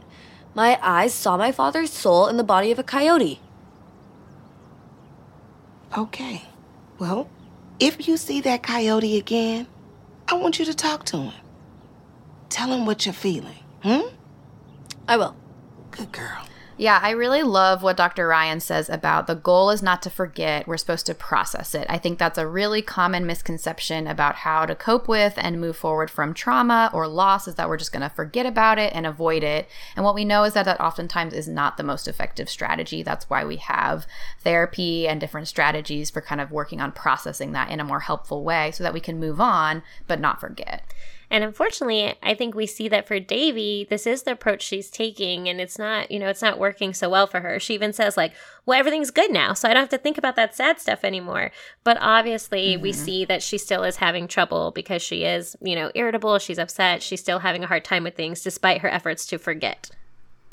[0.55, 3.41] My eyes saw my father's soul in the body of a coyote.
[5.97, 6.43] Okay.
[6.99, 7.29] Well,
[7.81, 9.67] if you see that coyote again,
[10.29, 11.33] I want you to talk to him.
[12.49, 13.59] Tell him what you're feeling.
[13.83, 14.09] Hmm?
[15.09, 15.37] I will.
[15.91, 16.47] Good girl.
[16.79, 18.27] Yeah, I really love what Dr.
[18.27, 21.87] Ryan says about the goal is not to forget, we're supposed to process it.
[21.89, 26.11] I think that's a really common misconception about how to cope with and move forward
[26.11, 29.43] from trauma or loss is that we're just going to forget about it and avoid
[29.43, 29.69] it.
[29.95, 33.03] And what we know is that that oftentimes is not the most effective strategy.
[33.03, 34.07] That's why we have
[34.41, 38.43] therapy and different strategies for kind of working on processing that in a more helpful
[38.43, 40.85] way so that we can move on but not forget.
[41.33, 45.49] And unfortunately, I think we see that for Devi, this is the approach she's taking,
[45.49, 47.59] and it's not, you know, it's not working so well for her.
[47.59, 48.35] She even says, like,
[48.67, 51.51] well, everything's good now, so I don't have to think about that sad stuff anymore.
[51.85, 52.83] But obviously, mm-hmm.
[52.83, 56.59] we see that she still is having trouble because she is, you know, irritable, she's
[56.59, 59.91] upset, she's still having a hard time with things despite her efforts to forget.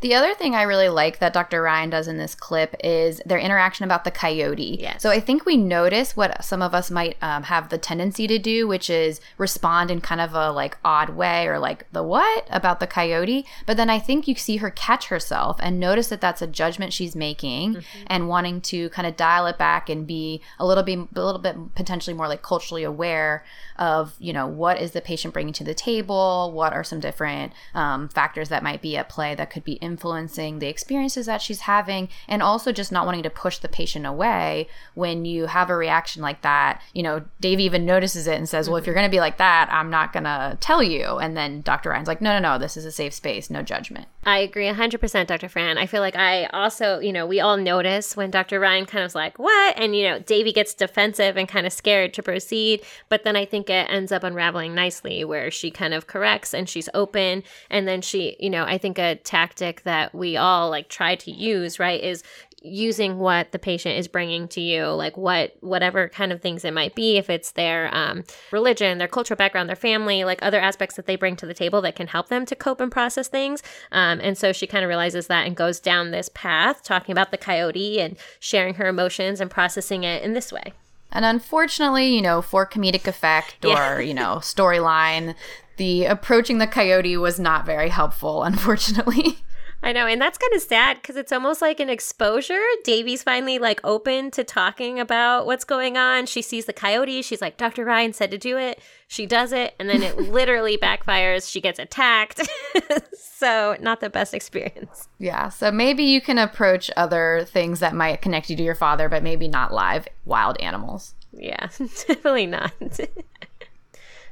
[0.01, 1.61] The other thing I really like that Dr.
[1.61, 4.77] Ryan does in this clip is their interaction about the coyote.
[4.79, 5.01] Yes.
[5.01, 8.39] So I think we notice what some of us might um, have the tendency to
[8.39, 12.47] do, which is respond in kind of a like odd way or like the what
[12.49, 13.45] about the coyote.
[13.65, 16.93] But then I think you see her catch herself and notice that that's a judgment
[16.93, 18.03] she's making Mm-hmm.
[18.07, 21.41] and wanting to kind of dial it back and be a little bit a little
[21.41, 23.43] bit potentially more like culturally aware
[23.77, 27.53] of you know what is the patient bringing to the table what are some different
[27.73, 31.61] um, factors that might be at play that could be influencing the experiences that she's
[31.61, 35.75] having and also just not wanting to push the patient away when you have a
[35.75, 39.01] reaction like that you know dave even notices it and says well if you're mm-hmm.
[39.01, 42.07] going to be like that i'm not going to tell you and then dr ryan's
[42.07, 45.47] like no no no this is a safe space no judgment I agree 100%, Dr.
[45.47, 45.77] Fran.
[45.77, 48.59] I feel like I also, you know, we all notice when Dr.
[48.59, 49.79] Ryan kind of is like, what?
[49.79, 52.81] And, you know, devi gets defensive and kind of scared to proceed.
[53.07, 56.67] But then I think it ends up unraveling nicely where she kind of corrects and
[56.67, 57.43] she's open.
[57.69, 61.31] And then she, you know, I think a tactic that we all like try to
[61.31, 62.23] use, right, is
[62.61, 66.73] using what the patient is bringing to you like what whatever kind of things it
[66.73, 70.97] might be if it's their um, religion their cultural background their family like other aspects
[70.97, 73.63] that they bring to the table that can help them to cope and process things
[73.93, 77.31] um, and so she kind of realizes that and goes down this path talking about
[77.31, 80.73] the coyote and sharing her emotions and processing it in this way
[81.13, 83.99] And unfortunately, you know, for comedic effect or, Yeah.
[83.99, 85.33] you know, storyline,
[85.77, 89.37] the approaching the coyote was not very helpful, unfortunately.
[89.81, 92.61] I know, and that's kind of sad because it's almost like an exposure.
[92.83, 96.25] Devi's finally like open to talking about what's going on.
[96.25, 97.21] She sees the coyote.
[97.21, 97.85] She's like, Dr.
[97.85, 98.81] Ryan said to do it.
[99.07, 101.49] She does it, and then it literally backfires.
[101.49, 102.47] She gets attacked.
[103.13, 105.07] so, not the best experience.
[105.17, 109.07] Yeah, so maybe you can approach other things that might connect you to your father,
[109.07, 111.15] but maybe not live wild animals.
[111.31, 112.73] Yeah, definitely not.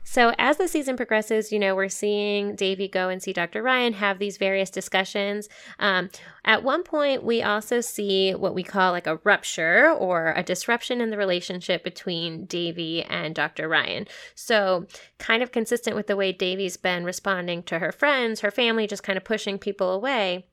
[0.09, 3.61] So, as the season progresses, you know, we're seeing Devi go and see Dr.
[3.61, 5.49] Ryan, have these various discussions.
[5.79, 6.09] Um,
[6.45, 11.01] at one point, we also see what we call like a rupture or a disruption
[11.01, 13.67] in the relationship between Devi and Dr.
[13.67, 14.07] Ryan.
[14.33, 14.87] So,
[15.19, 19.03] kind of consistent with the way Devi's been responding to her friends, her family, just
[19.03, 20.45] kind of pushing people away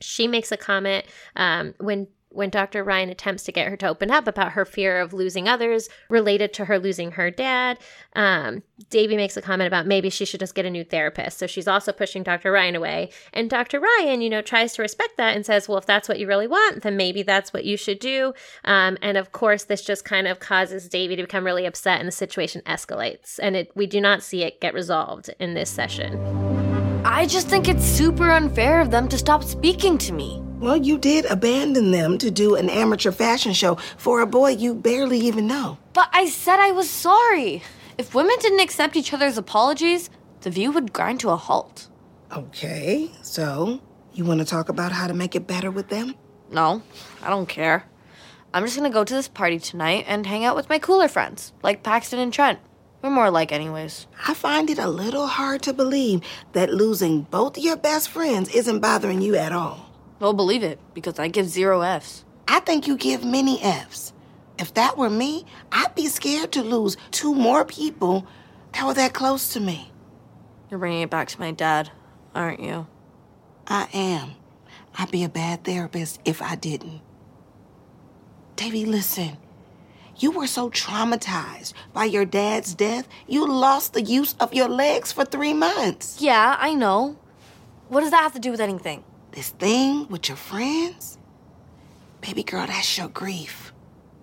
[0.00, 2.82] she makes a comment um, when when Dr.
[2.84, 6.52] Ryan attempts to get her to open up about her fear of losing others related
[6.54, 7.78] to her losing her dad.
[8.14, 11.38] Um, Devi makes a comment about maybe she should just get a new therapist.
[11.38, 12.52] So she's also pushing Dr.
[12.52, 13.10] Ryan away.
[13.32, 13.80] And Dr.
[13.80, 16.46] Ryan, you know, tries to respect that and says, well, if that's what you really
[16.46, 18.34] want, then maybe that's what you should do.
[18.64, 22.08] Um, and of course, this just kind of causes Devi to become really upset and
[22.08, 23.38] the situation escalates.
[23.42, 26.18] And it, we do not see it get resolved in this session.
[27.04, 30.41] I just think it's super unfair of them to stop speaking to me.
[30.62, 34.76] Well, you did abandon them to do an amateur fashion show for a boy you
[34.76, 35.76] barely even know.
[35.92, 37.64] But I said I was sorry.
[37.98, 40.08] If women didn't accept each other's apologies,
[40.42, 41.88] the view would grind to a halt.
[42.30, 43.80] Okay, so
[44.12, 46.14] you want to talk about how to make it better with them?
[46.48, 46.80] No,
[47.24, 47.86] I don't care.
[48.54, 51.52] I'm just gonna go to this party tonight and hang out with my cooler friends,
[51.64, 52.60] like Paxton and Trent.
[53.02, 54.06] We're more alike, anyways.
[54.28, 56.20] I find it a little hard to believe
[56.52, 59.91] that losing both your best friends isn't bothering you at all.
[60.22, 62.24] Well, believe it, because I give zero F's.
[62.46, 64.12] I think you give many F's.
[64.56, 68.24] If that were me, I'd be scared to lose two more people
[68.72, 69.90] that were that close to me.
[70.70, 71.90] You're bringing it back to my dad,
[72.36, 72.86] aren't you?
[73.66, 74.34] I am.
[74.96, 77.00] I'd be a bad therapist if I didn't.
[78.54, 79.38] Devi, listen.
[80.18, 85.10] You were so traumatized by your dad's death, you lost the use of your legs
[85.10, 86.20] for three months.
[86.20, 87.18] Yeah, I know.
[87.88, 89.02] What does that have to do with anything?
[89.32, 91.16] This thing with your friends?
[92.20, 93.72] Baby girl, that's your grief.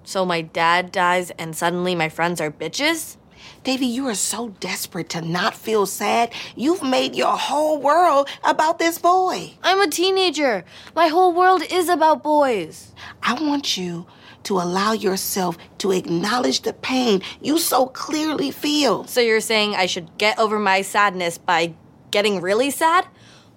[0.03, 3.17] So my dad dies and suddenly my friends are bitches?
[3.63, 8.77] Devi, you are so desperate to not feel sad, you've made your whole world about
[8.77, 9.53] this boy.
[9.63, 10.63] I'm a teenager.
[10.95, 12.93] My whole world is about boys.
[13.23, 14.05] I want you
[14.43, 19.05] to allow yourself to acknowledge the pain you so clearly feel.
[19.05, 21.73] So you're saying I should get over my sadness by
[22.11, 23.07] getting really sad?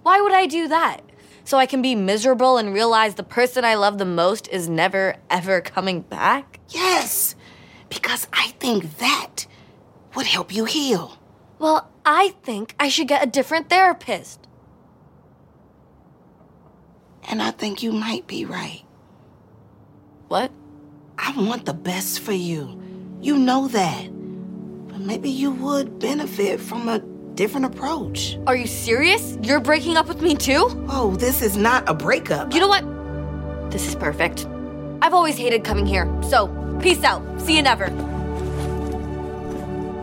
[0.02, 1.02] Why would I do that?
[1.44, 5.16] So I can be miserable and realize the person I love the most is never,
[5.28, 6.60] ever coming back?
[6.68, 7.34] Yes,
[7.88, 9.46] because I think that
[10.14, 11.18] would help you heal.
[11.58, 14.46] Well, I think I should get a different therapist.
[17.28, 18.82] And I think you might be right.
[20.28, 20.50] What?
[21.18, 22.80] I want the best for you.
[23.20, 24.06] You know that.
[24.88, 26.98] But maybe you would benefit from a
[27.34, 28.38] different approach.
[28.46, 29.38] Are you serious?
[29.42, 30.66] You're breaking up with me too?
[30.88, 32.52] Oh, this is not a breakup.
[32.52, 33.70] You know what?
[33.70, 34.46] This is perfect.
[35.00, 36.48] I've always hated coming here, so
[36.80, 37.22] peace out.
[37.40, 38.11] See you never.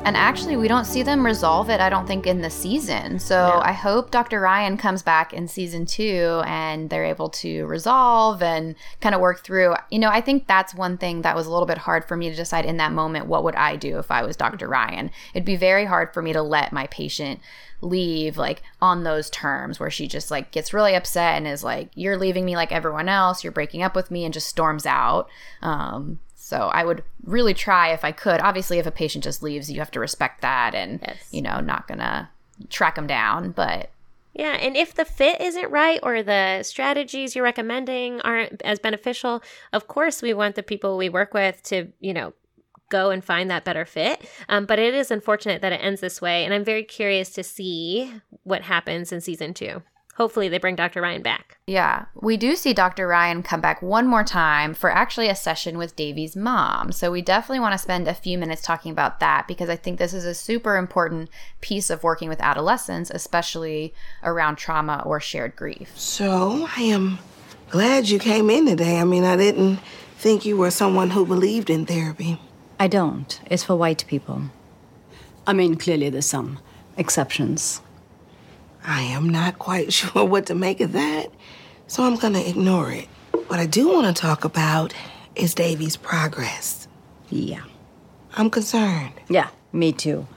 [0.06, 3.20] And actually, we don't see them resolve it, I don't think, in the season.
[3.20, 3.62] So No.
[3.64, 4.40] I hope Dr.
[4.40, 9.44] Ryan comes back in season two and they're able to resolve and kind of work
[9.44, 9.76] through.
[9.92, 12.30] You know, I think that's one thing that was a little bit hard for me
[12.30, 14.68] to decide in that moment what would I do if I was Dr.
[14.68, 15.12] Ryan.
[15.36, 17.40] It'd be very hard for me to let my patient
[17.82, 21.90] leave like on those terms where she just like gets really upset and is like
[21.96, 25.30] you're leaving me like everyone else you're breaking up with me and just storms out
[25.62, 26.20] um
[26.50, 28.42] so I would really try if I could.
[28.42, 31.88] Obviously, if a patient just leaves, you have to respect that and, you know, not
[31.88, 32.32] gonna
[32.70, 33.52] track them down.
[33.52, 33.92] But
[34.34, 39.44] Yeah, and if the fit isn't right or the strategies you're recommending aren't as beneficial,
[39.74, 42.34] of course we want the people we work with to, you know,
[42.90, 44.28] go and find that better fit.
[44.48, 47.44] Um, but it is unfortunate that it ends this way, and I'm very curious to
[47.44, 49.84] see what happens in season two.
[50.20, 51.02] Hopefully, they bring Dr.
[51.02, 51.58] Ryan back.
[51.66, 53.08] yeah, we do see Dr.
[53.08, 56.92] Ryan come back one more time for actually a session with Devi's mom.
[56.92, 59.98] So we definitely want to spend a few minutes talking about that because I think
[59.98, 61.30] this is a super important
[61.62, 65.98] piece of working with adolescents, especially around trauma or shared grief.
[65.98, 67.20] So I am
[67.70, 69.00] glad you came in today.
[69.00, 69.78] I mean, I didn't
[70.18, 72.42] think you were someone who believed in therapy.
[72.78, 73.40] I don't.
[73.46, 74.42] It's for white people.
[75.48, 76.60] I mean, clearly there's some
[76.98, 77.82] exceptions.
[78.90, 81.32] I am not quite sure what to make of that,
[81.88, 83.08] so I'm gonna ignore it.
[83.48, 84.94] What I do want to talk about
[85.36, 86.88] is Devi's progress.
[87.30, 87.62] Yeah.
[88.36, 89.14] I'm concerned.
[89.30, 90.28] Yeah, me too.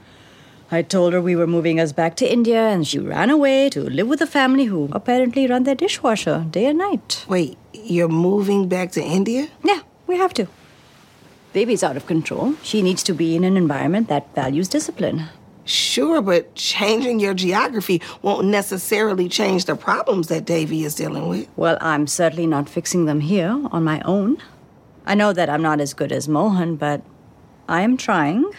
[0.71, 3.81] I told her we were moving us back to India, and she ran away to
[3.81, 7.25] live with a family who apparently run their dishwasher day and night.
[7.27, 9.47] Wait, you're moving back to India?
[9.63, 10.47] Yeah, we have to.
[11.53, 12.55] Baby's out of control.
[12.63, 15.29] She needs to be in an environment that values discipline.
[15.65, 21.47] Sure, but changing your geography won't necessarily change the problems that Devi is dealing with.
[21.55, 24.37] Well, I'm certainly not fixing them here on my own.
[25.05, 27.01] I know that I'm not as good as Mohan, but
[27.67, 28.49] I am trying.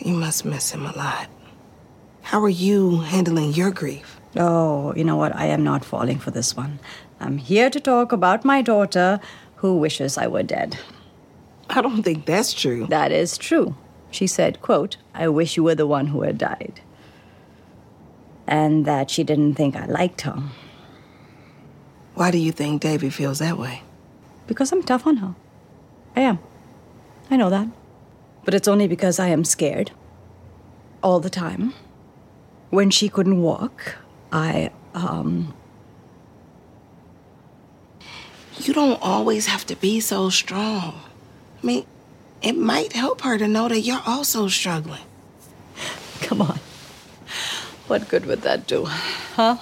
[0.00, 1.28] You must miss him a lot.
[2.22, 4.20] How are you handling your grief?
[4.36, 5.34] Oh, you know what?
[5.34, 6.78] I am not falling for this one.
[7.18, 9.18] I'm here to talk about my daughter
[9.56, 10.78] who wishes I were dead.
[11.68, 12.86] I don't think that's true.
[12.86, 13.74] That is true.
[14.10, 16.80] She said, quote, I wish you were the one who had died.
[18.46, 20.42] And that she didn't think I liked her.
[22.14, 23.82] Why do you think Devi feels that way?
[24.46, 25.34] Because I'm tough on her.
[26.16, 26.38] I am.
[27.30, 27.68] I know that.
[28.44, 29.92] But it's only because I am scared.
[31.02, 31.74] All the time.
[32.70, 33.96] When she couldn't walk,
[34.32, 35.54] I, um,
[38.62, 41.00] You don't always have to be so strong.
[41.62, 41.86] I mean,
[42.42, 45.02] it might help her to know that you're also struggling.
[46.20, 46.58] come on.
[47.86, 48.84] What good would that do?
[48.84, 49.56] Huh?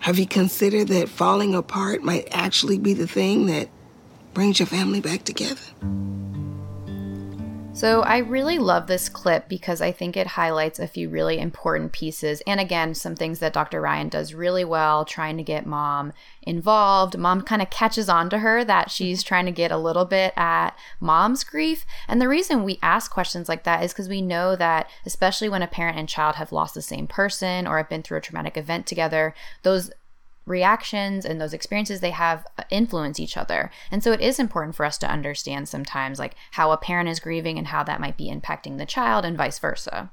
[0.00, 3.68] Have you considered that falling apart might actually be the thing that
[4.34, 5.62] brings your family back together?
[7.74, 11.90] So I really love this clip because I think it highlights a few really important
[11.90, 12.40] pieces.
[12.46, 13.80] And again, some things that Dr.
[13.80, 16.12] Ryan does really well, trying to get mom
[16.42, 17.18] involved.
[17.18, 18.90] Mom kind of catches on to her that mm-hmm.
[18.90, 21.84] she's trying to get a little bit at mom's grief.
[22.06, 25.62] And the reason we ask questions like that is because we know that, especially when
[25.62, 28.56] a parent and child have lost the same person or have been through a traumatic
[28.56, 29.90] event together, those
[30.46, 33.70] reactions and those experiences they have influence each other.
[33.90, 37.20] And so it is important for us to understand sometimes like how a parent is
[37.20, 40.10] grieving and how that might be impacting the child and vice versa.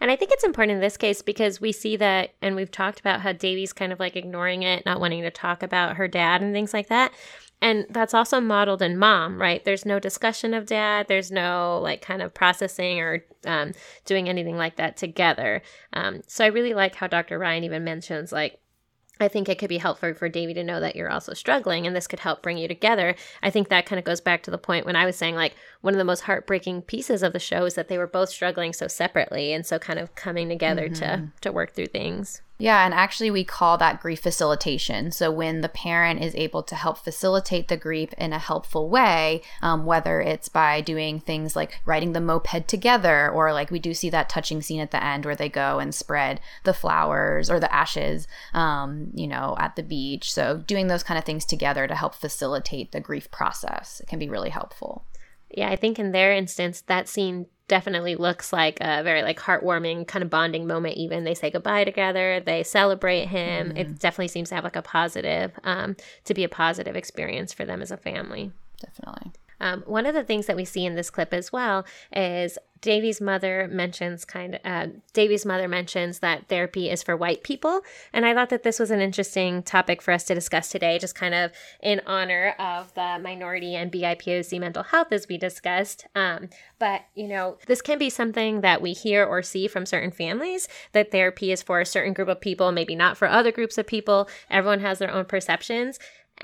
[0.00, 2.98] And I think it's important in this case because we see that, and we've talked
[2.98, 6.42] about how Devi's kind of like ignoring it, not wanting to talk about her dad
[6.42, 7.12] and things like that.
[7.60, 9.64] And that's also modeled in mom, right?
[9.64, 11.06] There's no discussion of dad.
[11.06, 13.70] There's no like kind of processing or um,
[14.04, 15.62] doing anything like that together.
[15.92, 17.38] Um, so I really like how Dr.
[17.38, 18.58] Ryan even mentions like,
[19.22, 21.94] I think it could be helpful for Devi to know that you're also struggling and
[21.94, 23.14] this could help bring you together.
[23.42, 25.54] I think that kind of goes back to the point when I was saying, like,
[25.80, 28.72] one of the most heartbreaking pieces of the show is that they were both struggling
[28.72, 31.32] so separately and so kind of coming together to Mhm.
[31.40, 32.42] to work through things.
[32.62, 35.10] Yeah, and actually, we call that grief facilitation.
[35.10, 39.42] So, when the parent is able to help facilitate the grief in a helpful way,
[39.62, 43.92] um, whether it's by doing things like riding the moped together, or like we do
[43.92, 47.58] see that touching scene at the end where they go and spread the flowers or
[47.58, 50.32] the ashes, um, you know, at the beach.
[50.32, 54.28] So, doing those kind of things together to help facilitate the grief process can be
[54.28, 55.04] really helpful.
[55.50, 60.06] Yeah, I think in their instance, that scene definitely looks like a very like heartwarming
[60.06, 60.94] kind of bonding moment.
[60.98, 63.74] Even they say goodbye together, they celebrate him.
[63.74, 65.96] It definitely seems to have like a positive, um,
[66.26, 68.52] to be a positive experience for them as a family.
[68.78, 69.32] Definitely.
[69.58, 73.20] Um, one of the things that we see in this clip as well is Devi's
[73.20, 77.80] mother mentions kind of uh, Devi's mother mentions that therapy is for white people,
[78.12, 81.14] and I thought that this was an interesting topic for us to discuss today, just
[81.14, 86.06] kind of in honor of the minority and BIPOC mental health as we discussed.
[86.14, 90.10] Um, but you know, this can be something that we hear or see from certain
[90.10, 93.78] families that therapy is for a certain group of people, maybe not for other groups
[93.78, 94.28] of people.
[94.50, 96.00] Everyone has their own perceptions.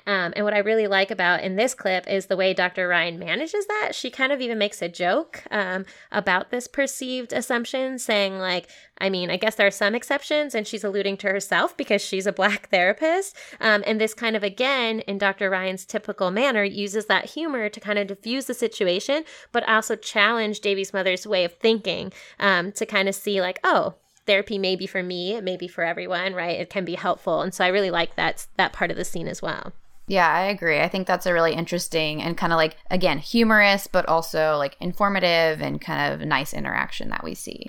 [0.07, 2.89] Um, and what I really like about in this clip is the way Dr.
[2.89, 3.95] Ryan manages that.
[3.95, 8.69] She kind of even makes a joke um, about this perceived assumption, saying, like,
[9.01, 12.27] I mean, I guess there are some exceptions, and she's alluding to herself because she's
[12.27, 13.37] a black therapist.
[13.61, 15.51] Um, and this kind of, again, in Dr.
[15.51, 20.61] Ryan's typical manner, uses that humor to kind of diffuse the situation, but also challenge
[20.61, 23.95] Devi's mother's way of thinking um, to kind of see, like, oh,
[24.29, 26.61] therapy may be for me, it may be for everyone, right?
[26.61, 27.41] It can be helpful.
[27.41, 29.73] And so I really like that that part of the scene as well.
[30.07, 30.81] Yeah, I agree.
[30.81, 34.77] I think that's a really interesting and kind of like, again, humorous, but also like
[34.81, 37.69] informative and kind of nice interaction that we see.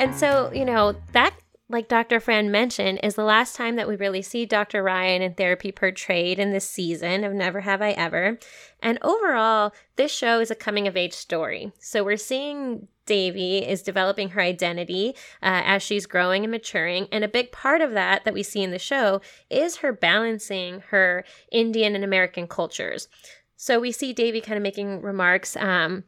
[0.00, 1.34] and so, you know, that
[1.68, 2.20] like Dr.
[2.20, 4.82] Fran mentioned, is the last time that we really see Dr.
[4.82, 8.38] Ryan in therapy portrayed in this season of Never Have I Ever.
[8.80, 11.72] And overall, this show is a coming of age story.
[11.80, 17.08] So we're seeing Devi is developing her identity uh, as she's growing and maturing.
[17.10, 20.82] And a big part of that that we see in the show is her balancing
[20.90, 23.08] her Indian and American cultures.
[23.56, 25.56] So we see Devi kind of making remarks.
[25.56, 26.04] Um,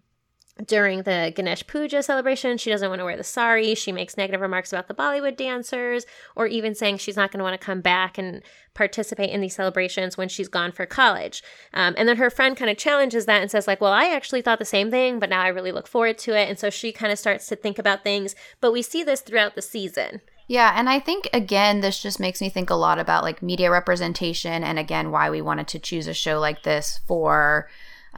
[0.65, 3.75] during the Ganesh Puja celebration, she doesn't want to wear the sari.
[3.75, 6.05] She makes negative remarks about the Bollywood dancers,
[6.35, 8.43] or even saying she's not going to want to come back and
[8.75, 11.43] participate in these celebrations when she's gone for college.
[11.75, 14.43] Um, and then her friend kind of challenges that and says, like, well, I actually
[14.43, 16.49] thought the same thing, but now I really look forward to it.
[16.49, 18.35] And so she kind of starts to think about things.
[18.61, 20.21] But we see this throughout the season.
[20.49, 23.71] Yeah, and I think again, this just makes me think a lot about like media
[23.71, 27.69] representation, and again, why we wanted to choose a show like this for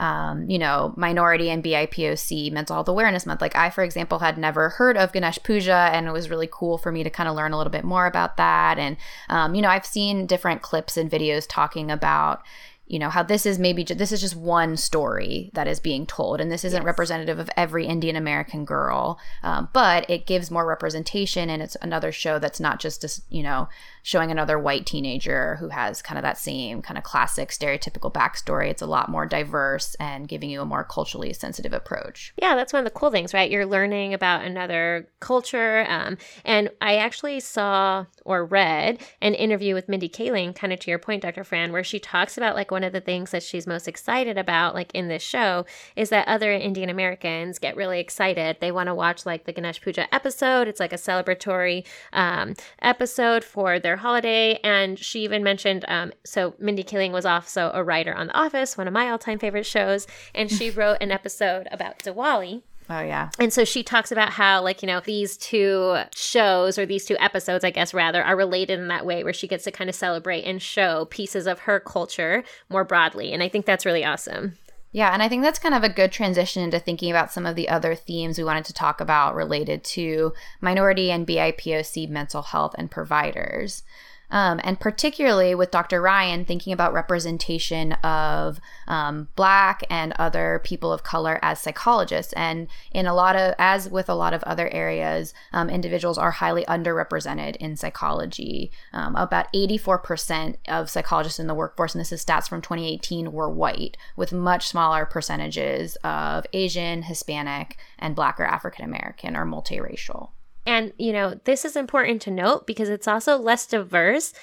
[0.01, 3.39] um, you know, minority and BIPOC mental health awareness month.
[3.39, 6.79] Like I, for example, had never heard of Ganesh Puja, and it was really cool
[6.79, 8.79] for me to kind of learn a little bit more about that.
[8.79, 8.97] And
[9.29, 12.41] um, you know, I've seen different clips and videos talking about
[12.87, 16.05] you know how this is maybe ju- this is just one story that is being
[16.05, 16.85] told and this isn't yes.
[16.85, 22.11] representative of every indian american girl um, but it gives more representation and it's another
[22.11, 23.69] show that's not just a, you know
[24.03, 28.69] showing another white teenager who has kind of that same kind of classic stereotypical backstory.
[28.69, 32.33] It's a lot more diverse and giving you a more culturally sensitive approach.
[32.37, 33.49] Yeah, that's one of the cool things, right?
[33.49, 35.85] You're learning about another culture.
[35.87, 40.89] Um, and I actually saw or read an interview with Mindy Kaling, kind of to
[40.89, 41.43] your point, Dr.
[41.43, 44.75] Fran, where she talks about like one of the things that she's most excited about,
[44.75, 48.57] like in this show, is that other Indian Americans get really excited.
[48.59, 50.67] They want to watch like the Ganesh Puja episode.
[50.67, 54.57] It's like a celebratory um, episode for their their holiday.
[54.63, 58.77] And she even mentioned, um, so Mindy Kaling was also a writer on The Office,
[58.77, 60.07] one of my all time favorite shows.
[60.33, 62.61] And she wrote an episode about Diwali.
[62.89, 63.29] Oh, yeah.
[63.39, 67.17] And so she talks about how, like, you know, these two shows or these two
[67.19, 69.95] episodes, I guess, rather, are related in that way where she gets to kind of
[69.95, 73.33] celebrate and show pieces of her culture more broadly.
[73.33, 74.57] And I think that's really awesome.
[74.93, 77.55] Yeah, and I think that's kind of a good transition into thinking about some of
[77.55, 82.75] the other themes we wanted to talk about related to minority and BIPOC mental health
[82.77, 83.83] and providers.
[84.31, 86.01] Um, and particularly with Dr.
[86.01, 92.33] Ryan thinking about representation of um, Black and other people of color as psychologists.
[92.33, 96.31] And in a lot of, as with a lot of other areas, um, individuals are
[96.31, 98.71] highly underrepresented in psychology.
[98.93, 103.49] Um, about 84% of psychologists in the workforce, and this is stats from 2018, were
[103.49, 110.29] white, with much smaller percentages of Asian, Hispanic, and Black or African American or multiracial.
[110.65, 114.33] And, you know, this is important to note because it's also less diverse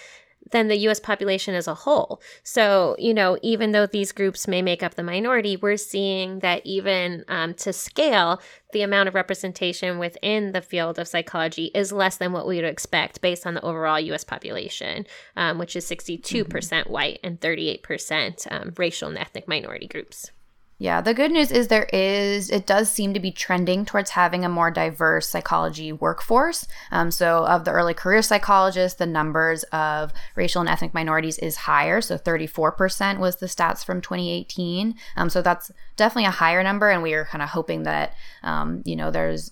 [0.50, 2.20] than the US population as a whole.
[2.42, 6.64] So, you know, even though these groups may make up the minority, we're seeing that
[6.64, 8.40] even um, to scale,
[8.72, 12.64] the amount of representation within the field of psychology is less than what we would
[12.64, 15.06] expect based on the overall US population,
[15.36, 20.30] um, which is 62% mm hmm white and 38% um, racial and ethnic minority groups.
[20.80, 24.44] Yeah, the good news is there is, it does seem to be trending towards having
[24.44, 26.68] a more diverse psychology workforce.
[26.92, 31.56] Um, so, of the early career psychologists, the numbers of racial and ethnic minorities is
[31.56, 32.00] higher.
[32.00, 34.94] So, 34% was the stats from 2018.
[35.16, 36.88] Um, so, that's definitely a higher number.
[36.88, 38.14] And we are kind of hoping that,
[38.44, 39.50] um, you know, there's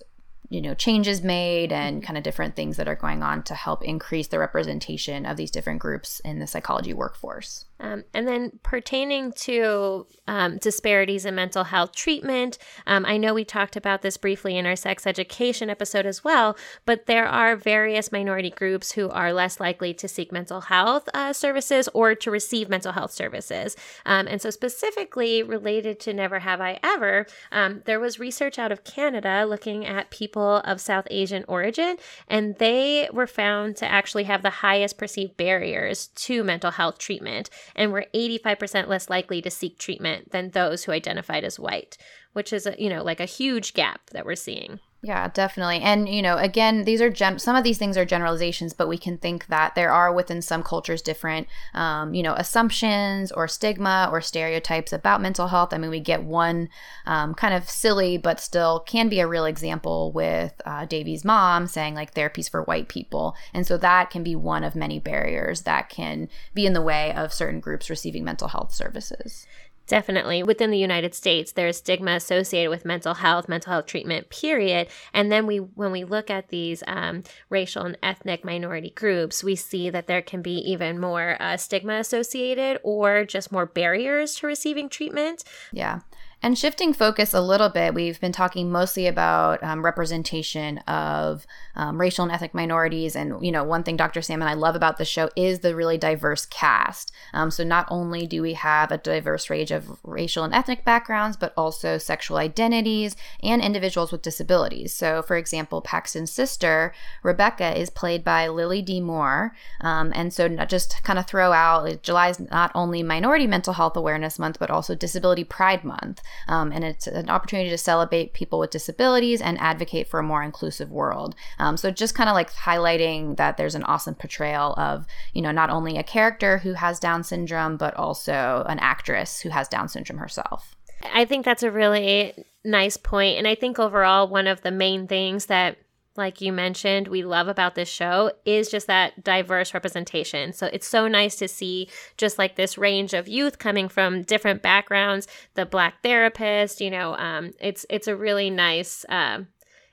[0.48, 3.82] you know changes made and kind of different things that are going on to help
[3.82, 9.32] increase the representation of these different groups in the psychology workforce Um, and then pertaining
[9.32, 14.56] to um, disparities in mental health treatment, um, I know we talked about this briefly
[14.56, 16.56] in our sex education episode as well,
[16.86, 21.32] but there are various minority groups who are less likely to seek mental health uh,
[21.32, 23.76] services or to receive mental health services.
[24.06, 28.72] Um, and so, specifically related to Never Have I Ever, um, there was research out
[28.72, 31.96] of Canada looking at people of South Asian origin,
[32.28, 37.50] and they were found to actually have the highest perceived barriers to mental health treatment
[37.74, 41.96] and were 85% less likely to seek treatment than those who identified as white,
[42.32, 44.80] which is, a, you know, like a huge gap that we're seeing.
[45.06, 45.78] Yeah, definitely.
[45.82, 48.98] And, you know, again, these are gen- some of these things are generalizations, but we
[48.98, 54.08] can think that there are within some cultures different, um, you know, assumptions or stigma
[54.10, 55.72] or stereotypes about mental health.
[55.72, 56.68] I mean, we get one
[57.06, 61.68] um, kind of silly, but still can be a real example with uh, Devi's mom
[61.68, 63.36] saying like therapies for white people.
[63.54, 67.12] And so that can be one of many barriers that can be in the way
[67.14, 69.46] of certain groups receiving mental health services.
[69.86, 70.42] Definitely.
[70.42, 74.88] Within the United States, there's stigma associated with mental health, mental health treatment, period.
[75.12, 79.54] And then we, when we look at these um, racial and ethnic minority groups, we
[79.54, 84.46] see that there can be even more uh, stigma associated or just more barriers to
[84.46, 85.44] receiving treatment.
[85.72, 86.00] Yeah.
[86.42, 91.98] And shifting focus a little bit, we've been talking mostly about um, representation of um,
[92.00, 93.16] racial and ethnic minorities.
[93.16, 94.22] And, you know, one thing Dr.
[94.22, 97.10] Sam and I love about the show is the really diverse cast.
[97.32, 101.36] Um, so not only do we have a diverse range of racial and ethnic backgrounds,
[101.36, 104.92] but also sexual identities and individuals with disabilities.
[104.92, 109.00] So, for example, Paxton's sister, Rebecca, is played by Lily D.
[109.00, 109.56] Moore.
[109.80, 113.96] Um, and so, just kind of throw out July is not only Minority Mental Health
[113.96, 116.22] Awareness Month, but also Disability Pride Month.
[116.48, 120.42] Um, and it's an opportunity to celebrate people with disabilities and advocate for a more
[120.42, 121.34] inclusive world.
[121.58, 125.52] Um, so just kind of like highlighting that there's an awesome portrayal of, you know,
[125.52, 129.88] not only a character who has Down syndrome, but also an actress who has Down
[129.88, 130.76] syndrome herself.
[131.14, 132.32] I think that's a really
[132.64, 133.38] nice point.
[133.38, 135.78] And I think overall, one of the main things that
[136.16, 140.52] like you mentioned, we love about this show is just that diverse representation.
[140.52, 144.62] So it's so nice to see just like this range of youth coming from different
[144.62, 145.28] backgrounds.
[145.54, 149.42] The black therapist, you know, um, it's it's a really nice uh,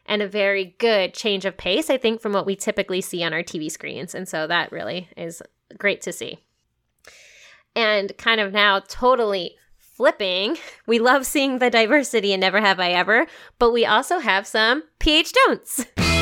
[0.05, 3.33] and a very good change of pace, I think, from what we typically see on
[3.33, 4.13] our TV screens.
[4.13, 5.41] And so that really is
[5.77, 6.39] great to see.
[7.75, 10.57] And kind of now, totally flipping.
[10.85, 13.25] We love seeing the diversity in Never Have I Ever,
[13.57, 15.85] but we also have some PH Don'ts.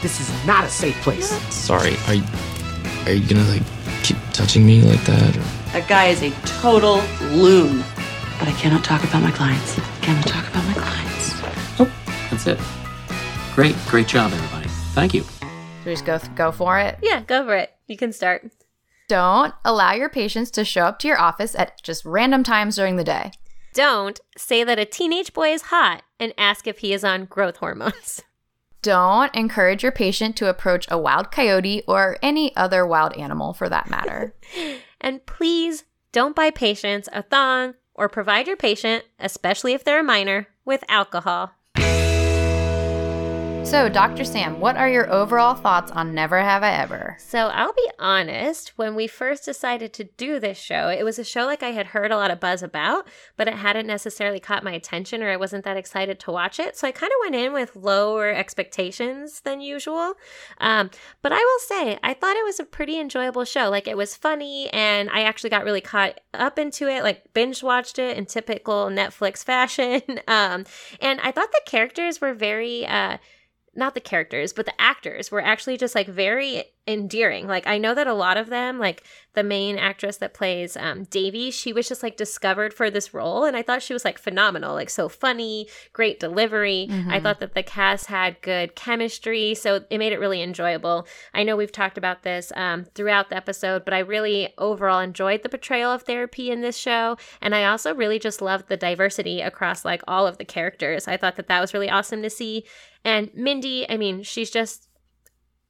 [0.00, 1.28] This is not a safe place.
[1.52, 2.24] Sorry, are you,
[3.06, 3.62] are you gonna like
[4.02, 5.36] keep touching me like that?
[5.36, 5.40] Or?
[5.72, 6.30] That guy is a
[6.60, 7.78] total loon.
[8.38, 9.76] But I cannot talk about my clients.
[9.76, 11.32] I cannot talk about my clients.
[11.80, 11.92] Oh,
[12.30, 12.60] that's it.
[13.54, 14.68] Great, great job, everybody.
[14.94, 15.22] Thank you.
[15.22, 16.98] Should we just go go for it?
[17.02, 17.72] Yeah, go for it.
[17.88, 18.52] You can start.
[19.08, 22.96] Don't allow your patients to show up to your office at just random times during
[22.96, 23.32] the day.
[23.74, 27.56] Don't say that a teenage boy is hot and ask if he is on growth
[27.56, 28.22] hormones.
[28.82, 33.68] Don't encourage your patient to approach a wild coyote or any other wild animal for
[33.68, 34.34] that matter.
[35.00, 40.04] and please don't buy patients a thong or provide your patient, especially if they're a
[40.04, 41.52] minor, with alcohol.
[43.68, 44.24] So, Dr.
[44.24, 47.18] Sam, what are your overall thoughts on Never Have I Ever?
[47.20, 51.24] So, I'll be honest, when we first decided to do this show, it was a
[51.24, 53.06] show like I had heard a lot of buzz about,
[53.36, 56.78] but it hadn't necessarily caught my attention or I wasn't that excited to watch it.
[56.78, 60.14] So, I kind of went in with lower expectations than usual.
[60.56, 60.88] Um,
[61.20, 63.68] but I will say, I thought it was a pretty enjoyable show.
[63.68, 67.62] Like, it was funny and I actually got really caught up into it, like, binge
[67.62, 70.00] watched it in typical Netflix fashion.
[70.26, 70.64] um,
[71.02, 73.18] and I thought the characters were very, uh,
[73.78, 77.46] not the characters, but the actors were actually just like very endearing.
[77.46, 79.04] Like I know that a lot of them, like
[79.34, 83.44] the main actress that plays um, Devi, she was just like discovered for this role,
[83.44, 86.88] and I thought she was like phenomenal, like so funny, great delivery.
[86.90, 87.10] Mm-hmm.
[87.10, 91.06] I thought that the cast had good chemistry, so it made it really enjoyable.
[91.34, 95.42] I know we've talked about this um, throughout the episode, but I really overall enjoyed
[95.42, 99.42] the portrayal of therapy in this show, and I also really just loved the diversity
[99.42, 101.06] across like all of the characters.
[101.06, 102.64] I thought that that was really awesome to see.
[103.08, 104.86] And Mindy, I mean, she's just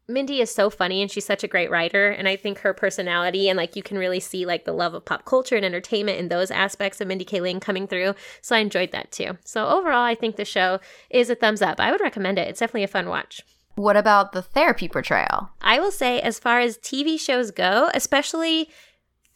[0.08, 2.08] Mindy is so funny and she's such a great writer.
[2.08, 5.04] And I think her personality and like you can really see like the love of
[5.04, 8.16] pop culture and entertainment in those aspects of Mindy Kaling coming through.
[8.40, 9.38] So I enjoyed that too.
[9.44, 10.80] So overall, I think the show
[11.10, 11.78] is a thumbs up.
[11.78, 12.48] I would recommend it.
[12.48, 13.42] It's definitely a fun watch.
[13.76, 15.50] What about the therapy portrayal?
[15.62, 18.68] I will say, as far as TV shows go, especially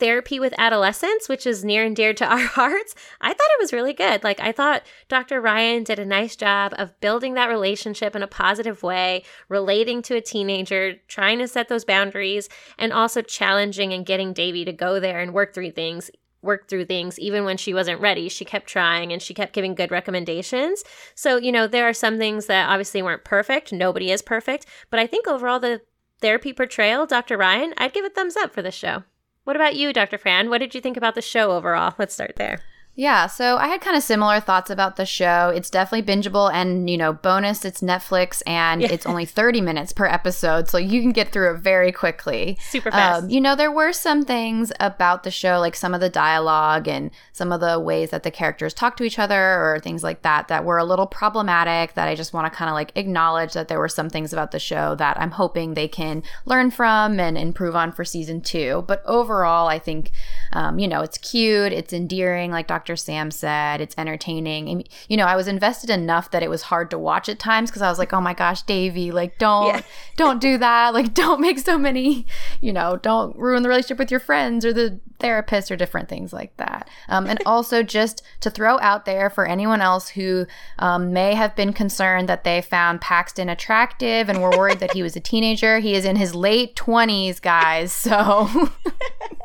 [0.02, 3.72] therapy with adolescents, which is near and dear to our hearts, I thought it was
[3.72, 4.24] really good.
[4.24, 5.40] Like, I thought Dr.
[5.40, 10.16] Ryan did a nice job of building that relationship in a positive way, relating to
[10.16, 12.48] a teenager, trying to set those boundaries,
[12.78, 16.10] and also challenging and getting Devi to go there and work through things,
[16.42, 18.28] work through things even when she wasn't ready.
[18.28, 20.82] She kept trying and she kept giving good recommendations.
[21.14, 23.72] So, you know, there are some things that obviously weren't perfect.
[23.72, 24.66] Nobody is perfect.
[24.90, 25.80] But I think overall, the
[26.20, 27.38] therapy portrayal, Dr.
[27.38, 29.04] Ryan, I'd give a thumbs up for this show.
[29.44, 30.18] What about you, Dr.
[30.18, 30.50] Fran?
[30.50, 31.94] What did you think about the show overall?
[31.98, 32.60] Let's start there.
[32.94, 35.50] Yeah, so I had kind of similar thoughts about the show.
[35.54, 38.88] It's definitely bingeable and, you know, bonus, it's Netflix and yeah.
[38.90, 42.58] it's only 30 minutes per episode, so you can get through it very quickly.
[42.60, 43.24] Super fast.
[43.24, 46.86] Um, you know, there were some things about the show, like some of the dialogue
[46.86, 50.20] and some of the ways that the characters talk to each other or things like
[50.20, 53.54] that, that were a little problematic that I just want to kind of like acknowledge
[53.54, 57.18] that there were some things about the show that I'm hoping they can learn from
[57.18, 58.84] and improve on for season two.
[58.86, 60.10] But overall, I think,
[60.52, 62.81] um, you know, it's cute, it's endearing, like Dr.
[62.82, 62.96] Dr.
[62.96, 63.80] Sam said.
[63.80, 64.68] It's entertaining.
[64.68, 67.70] And, you know, I was invested enough that it was hard to watch at times
[67.70, 69.82] because I was like, oh my gosh, Devi, like, don't, yeah.
[70.16, 70.92] don't do that.
[70.92, 72.26] Like, don't make so many,
[72.60, 76.32] you know, don't ruin the relationship with your friends or the therapist or different things
[76.32, 76.90] like that.
[77.08, 80.46] Um, and also just to throw out there for anyone else who
[80.80, 85.04] um, may have been concerned that they found Paxton attractive and were worried that he
[85.04, 87.92] was a teenager, he is in his late 20s, guys.
[87.92, 88.50] So.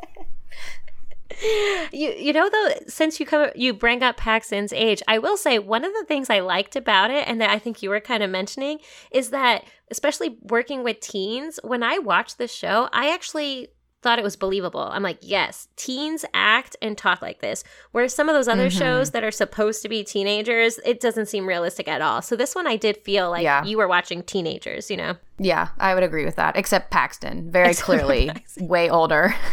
[1.92, 5.60] you you know though since you come you bring up Paxton's age, I will say
[5.60, 8.24] one of the things I liked about it and that I think you were kind
[8.24, 8.80] of mentioning
[9.12, 13.70] is that especially working with teens, when I watched the show, I actually
[14.04, 14.82] thought it was believable.
[14.82, 17.64] I'm like, yes, teens act and talk like this.
[17.92, 18.78] Whereas some of those other mm-hmm.
[18.78, 22.22] shows that are supposed to be teenagers, it doesn't seem realistic at all.
[22.22, 23.64] So this one I did feel like yeah.
[23.64, 25.16] you were watching teenagers, you know?
[25.40, 26.56] Yeah, I would agree with that.
[26.56, 28.68] Except Paxton, very Except clearly Paxton.
[28.68, 29.36] way older.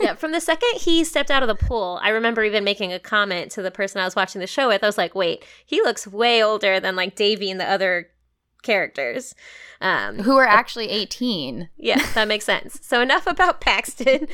[0.00, 2.98] yeah, from the second he stepped out of the pool, I remember even making a
[2.98, 4.82] comment to the person I was watching the show with.
[4.82, 8.08] I was like, wait, he looks way older than like Devi and the other
[8.62, 9.34] characters.
[9.80, 11.68] Um, Who are actually 18.
[11.76, 12.80] Yeah, that makes sense.
[12.82, 14.26] So, enough about Paxton.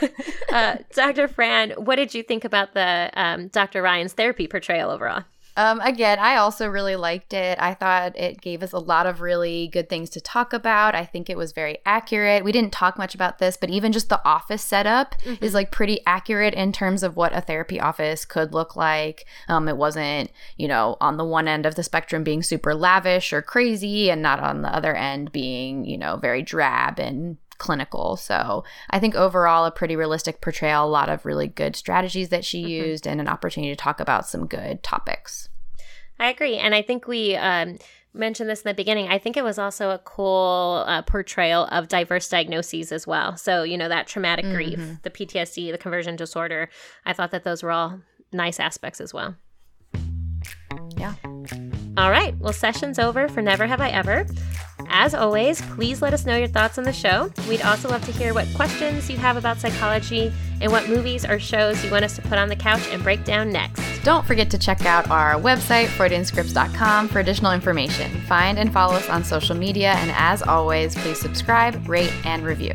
[0.52, 1.26] uh, Dr.
[1.26, 3.82] Fran, what did you think about the um, Dr.
[3.82, 5.24] Ryan's therapy portrayal overall?
[5.56, 7.58] Um, again, I also really liked it.
[7.60, 10.94] I thought it gave us a lot of really good things to talk about.
[10.94, 12.44] I think it was very accurate.
[12.44, 15.44] We didn't talk much about this, but even just the office setup mm-hmm.
[15.44, 19.26] is like pretty accurate in terms of what a therapy office could look like.
[19.48, 23.32] Um, it wasn't, you know, on the one end of the spectrum being super lavish
[23.32, 28.16] or crazy, and not on the other end being, you know, very drab and clinical.
[28.16, 32.44] So I think overall, a pretty realistic portrayal, a lot of really good strategies that
[32.44, 32.88] she mm-hmm.
[32.88, 35.48] used, and an opportunity to talk about some good topics.
[36.18, 36.56] I agree.
[36.56, 37.78] And I think we, um,
[38.12, 39.08] mentioned this in the beginning.
[39.08, 43.36] I think it was also a cool uh, portrayal of diverse diagnoses as well.
[43.36, 44.54] So, you know, that traumatic mm-hmm.
[44.54, 46.68] grief, the PTSD, the conversion disorder.
[47.06, 48.00] I thought that those were all
[48.32, 49.36] nice aspects as well.
[50.96, 51.14] Yeah.
[51.96, 52.36] All right.
[52.38, 54.26] Well, session's over for Never Have I Ever.
[54.92, 57.32] As always, please let us know your thoughts on the show.
[57.48, 61.38] We'd also love to hear what questions you have about psychology and what movies or
[61.38, 63.82] shows you want us to put on the couch and break down next.
[64.02, 68.10] Don't forget to check out our website, freudianscripts.com, for additional information.
[68.22, 72.74] Find and follow us on social media, and as always, please subscribe, rate, and review.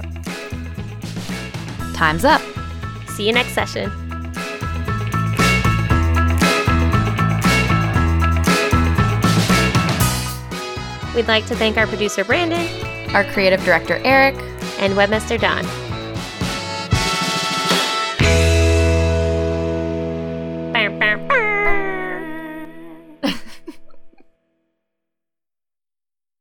[1.94, 2.42] Time's up.
[3.10, 4.05] See you next session.
[11.16, 12.68] We'd like to thank our producer, Brandon,
[13.16, 14.36] our creative director, Eric,
[14.80, 15.64] and webmaster, Don.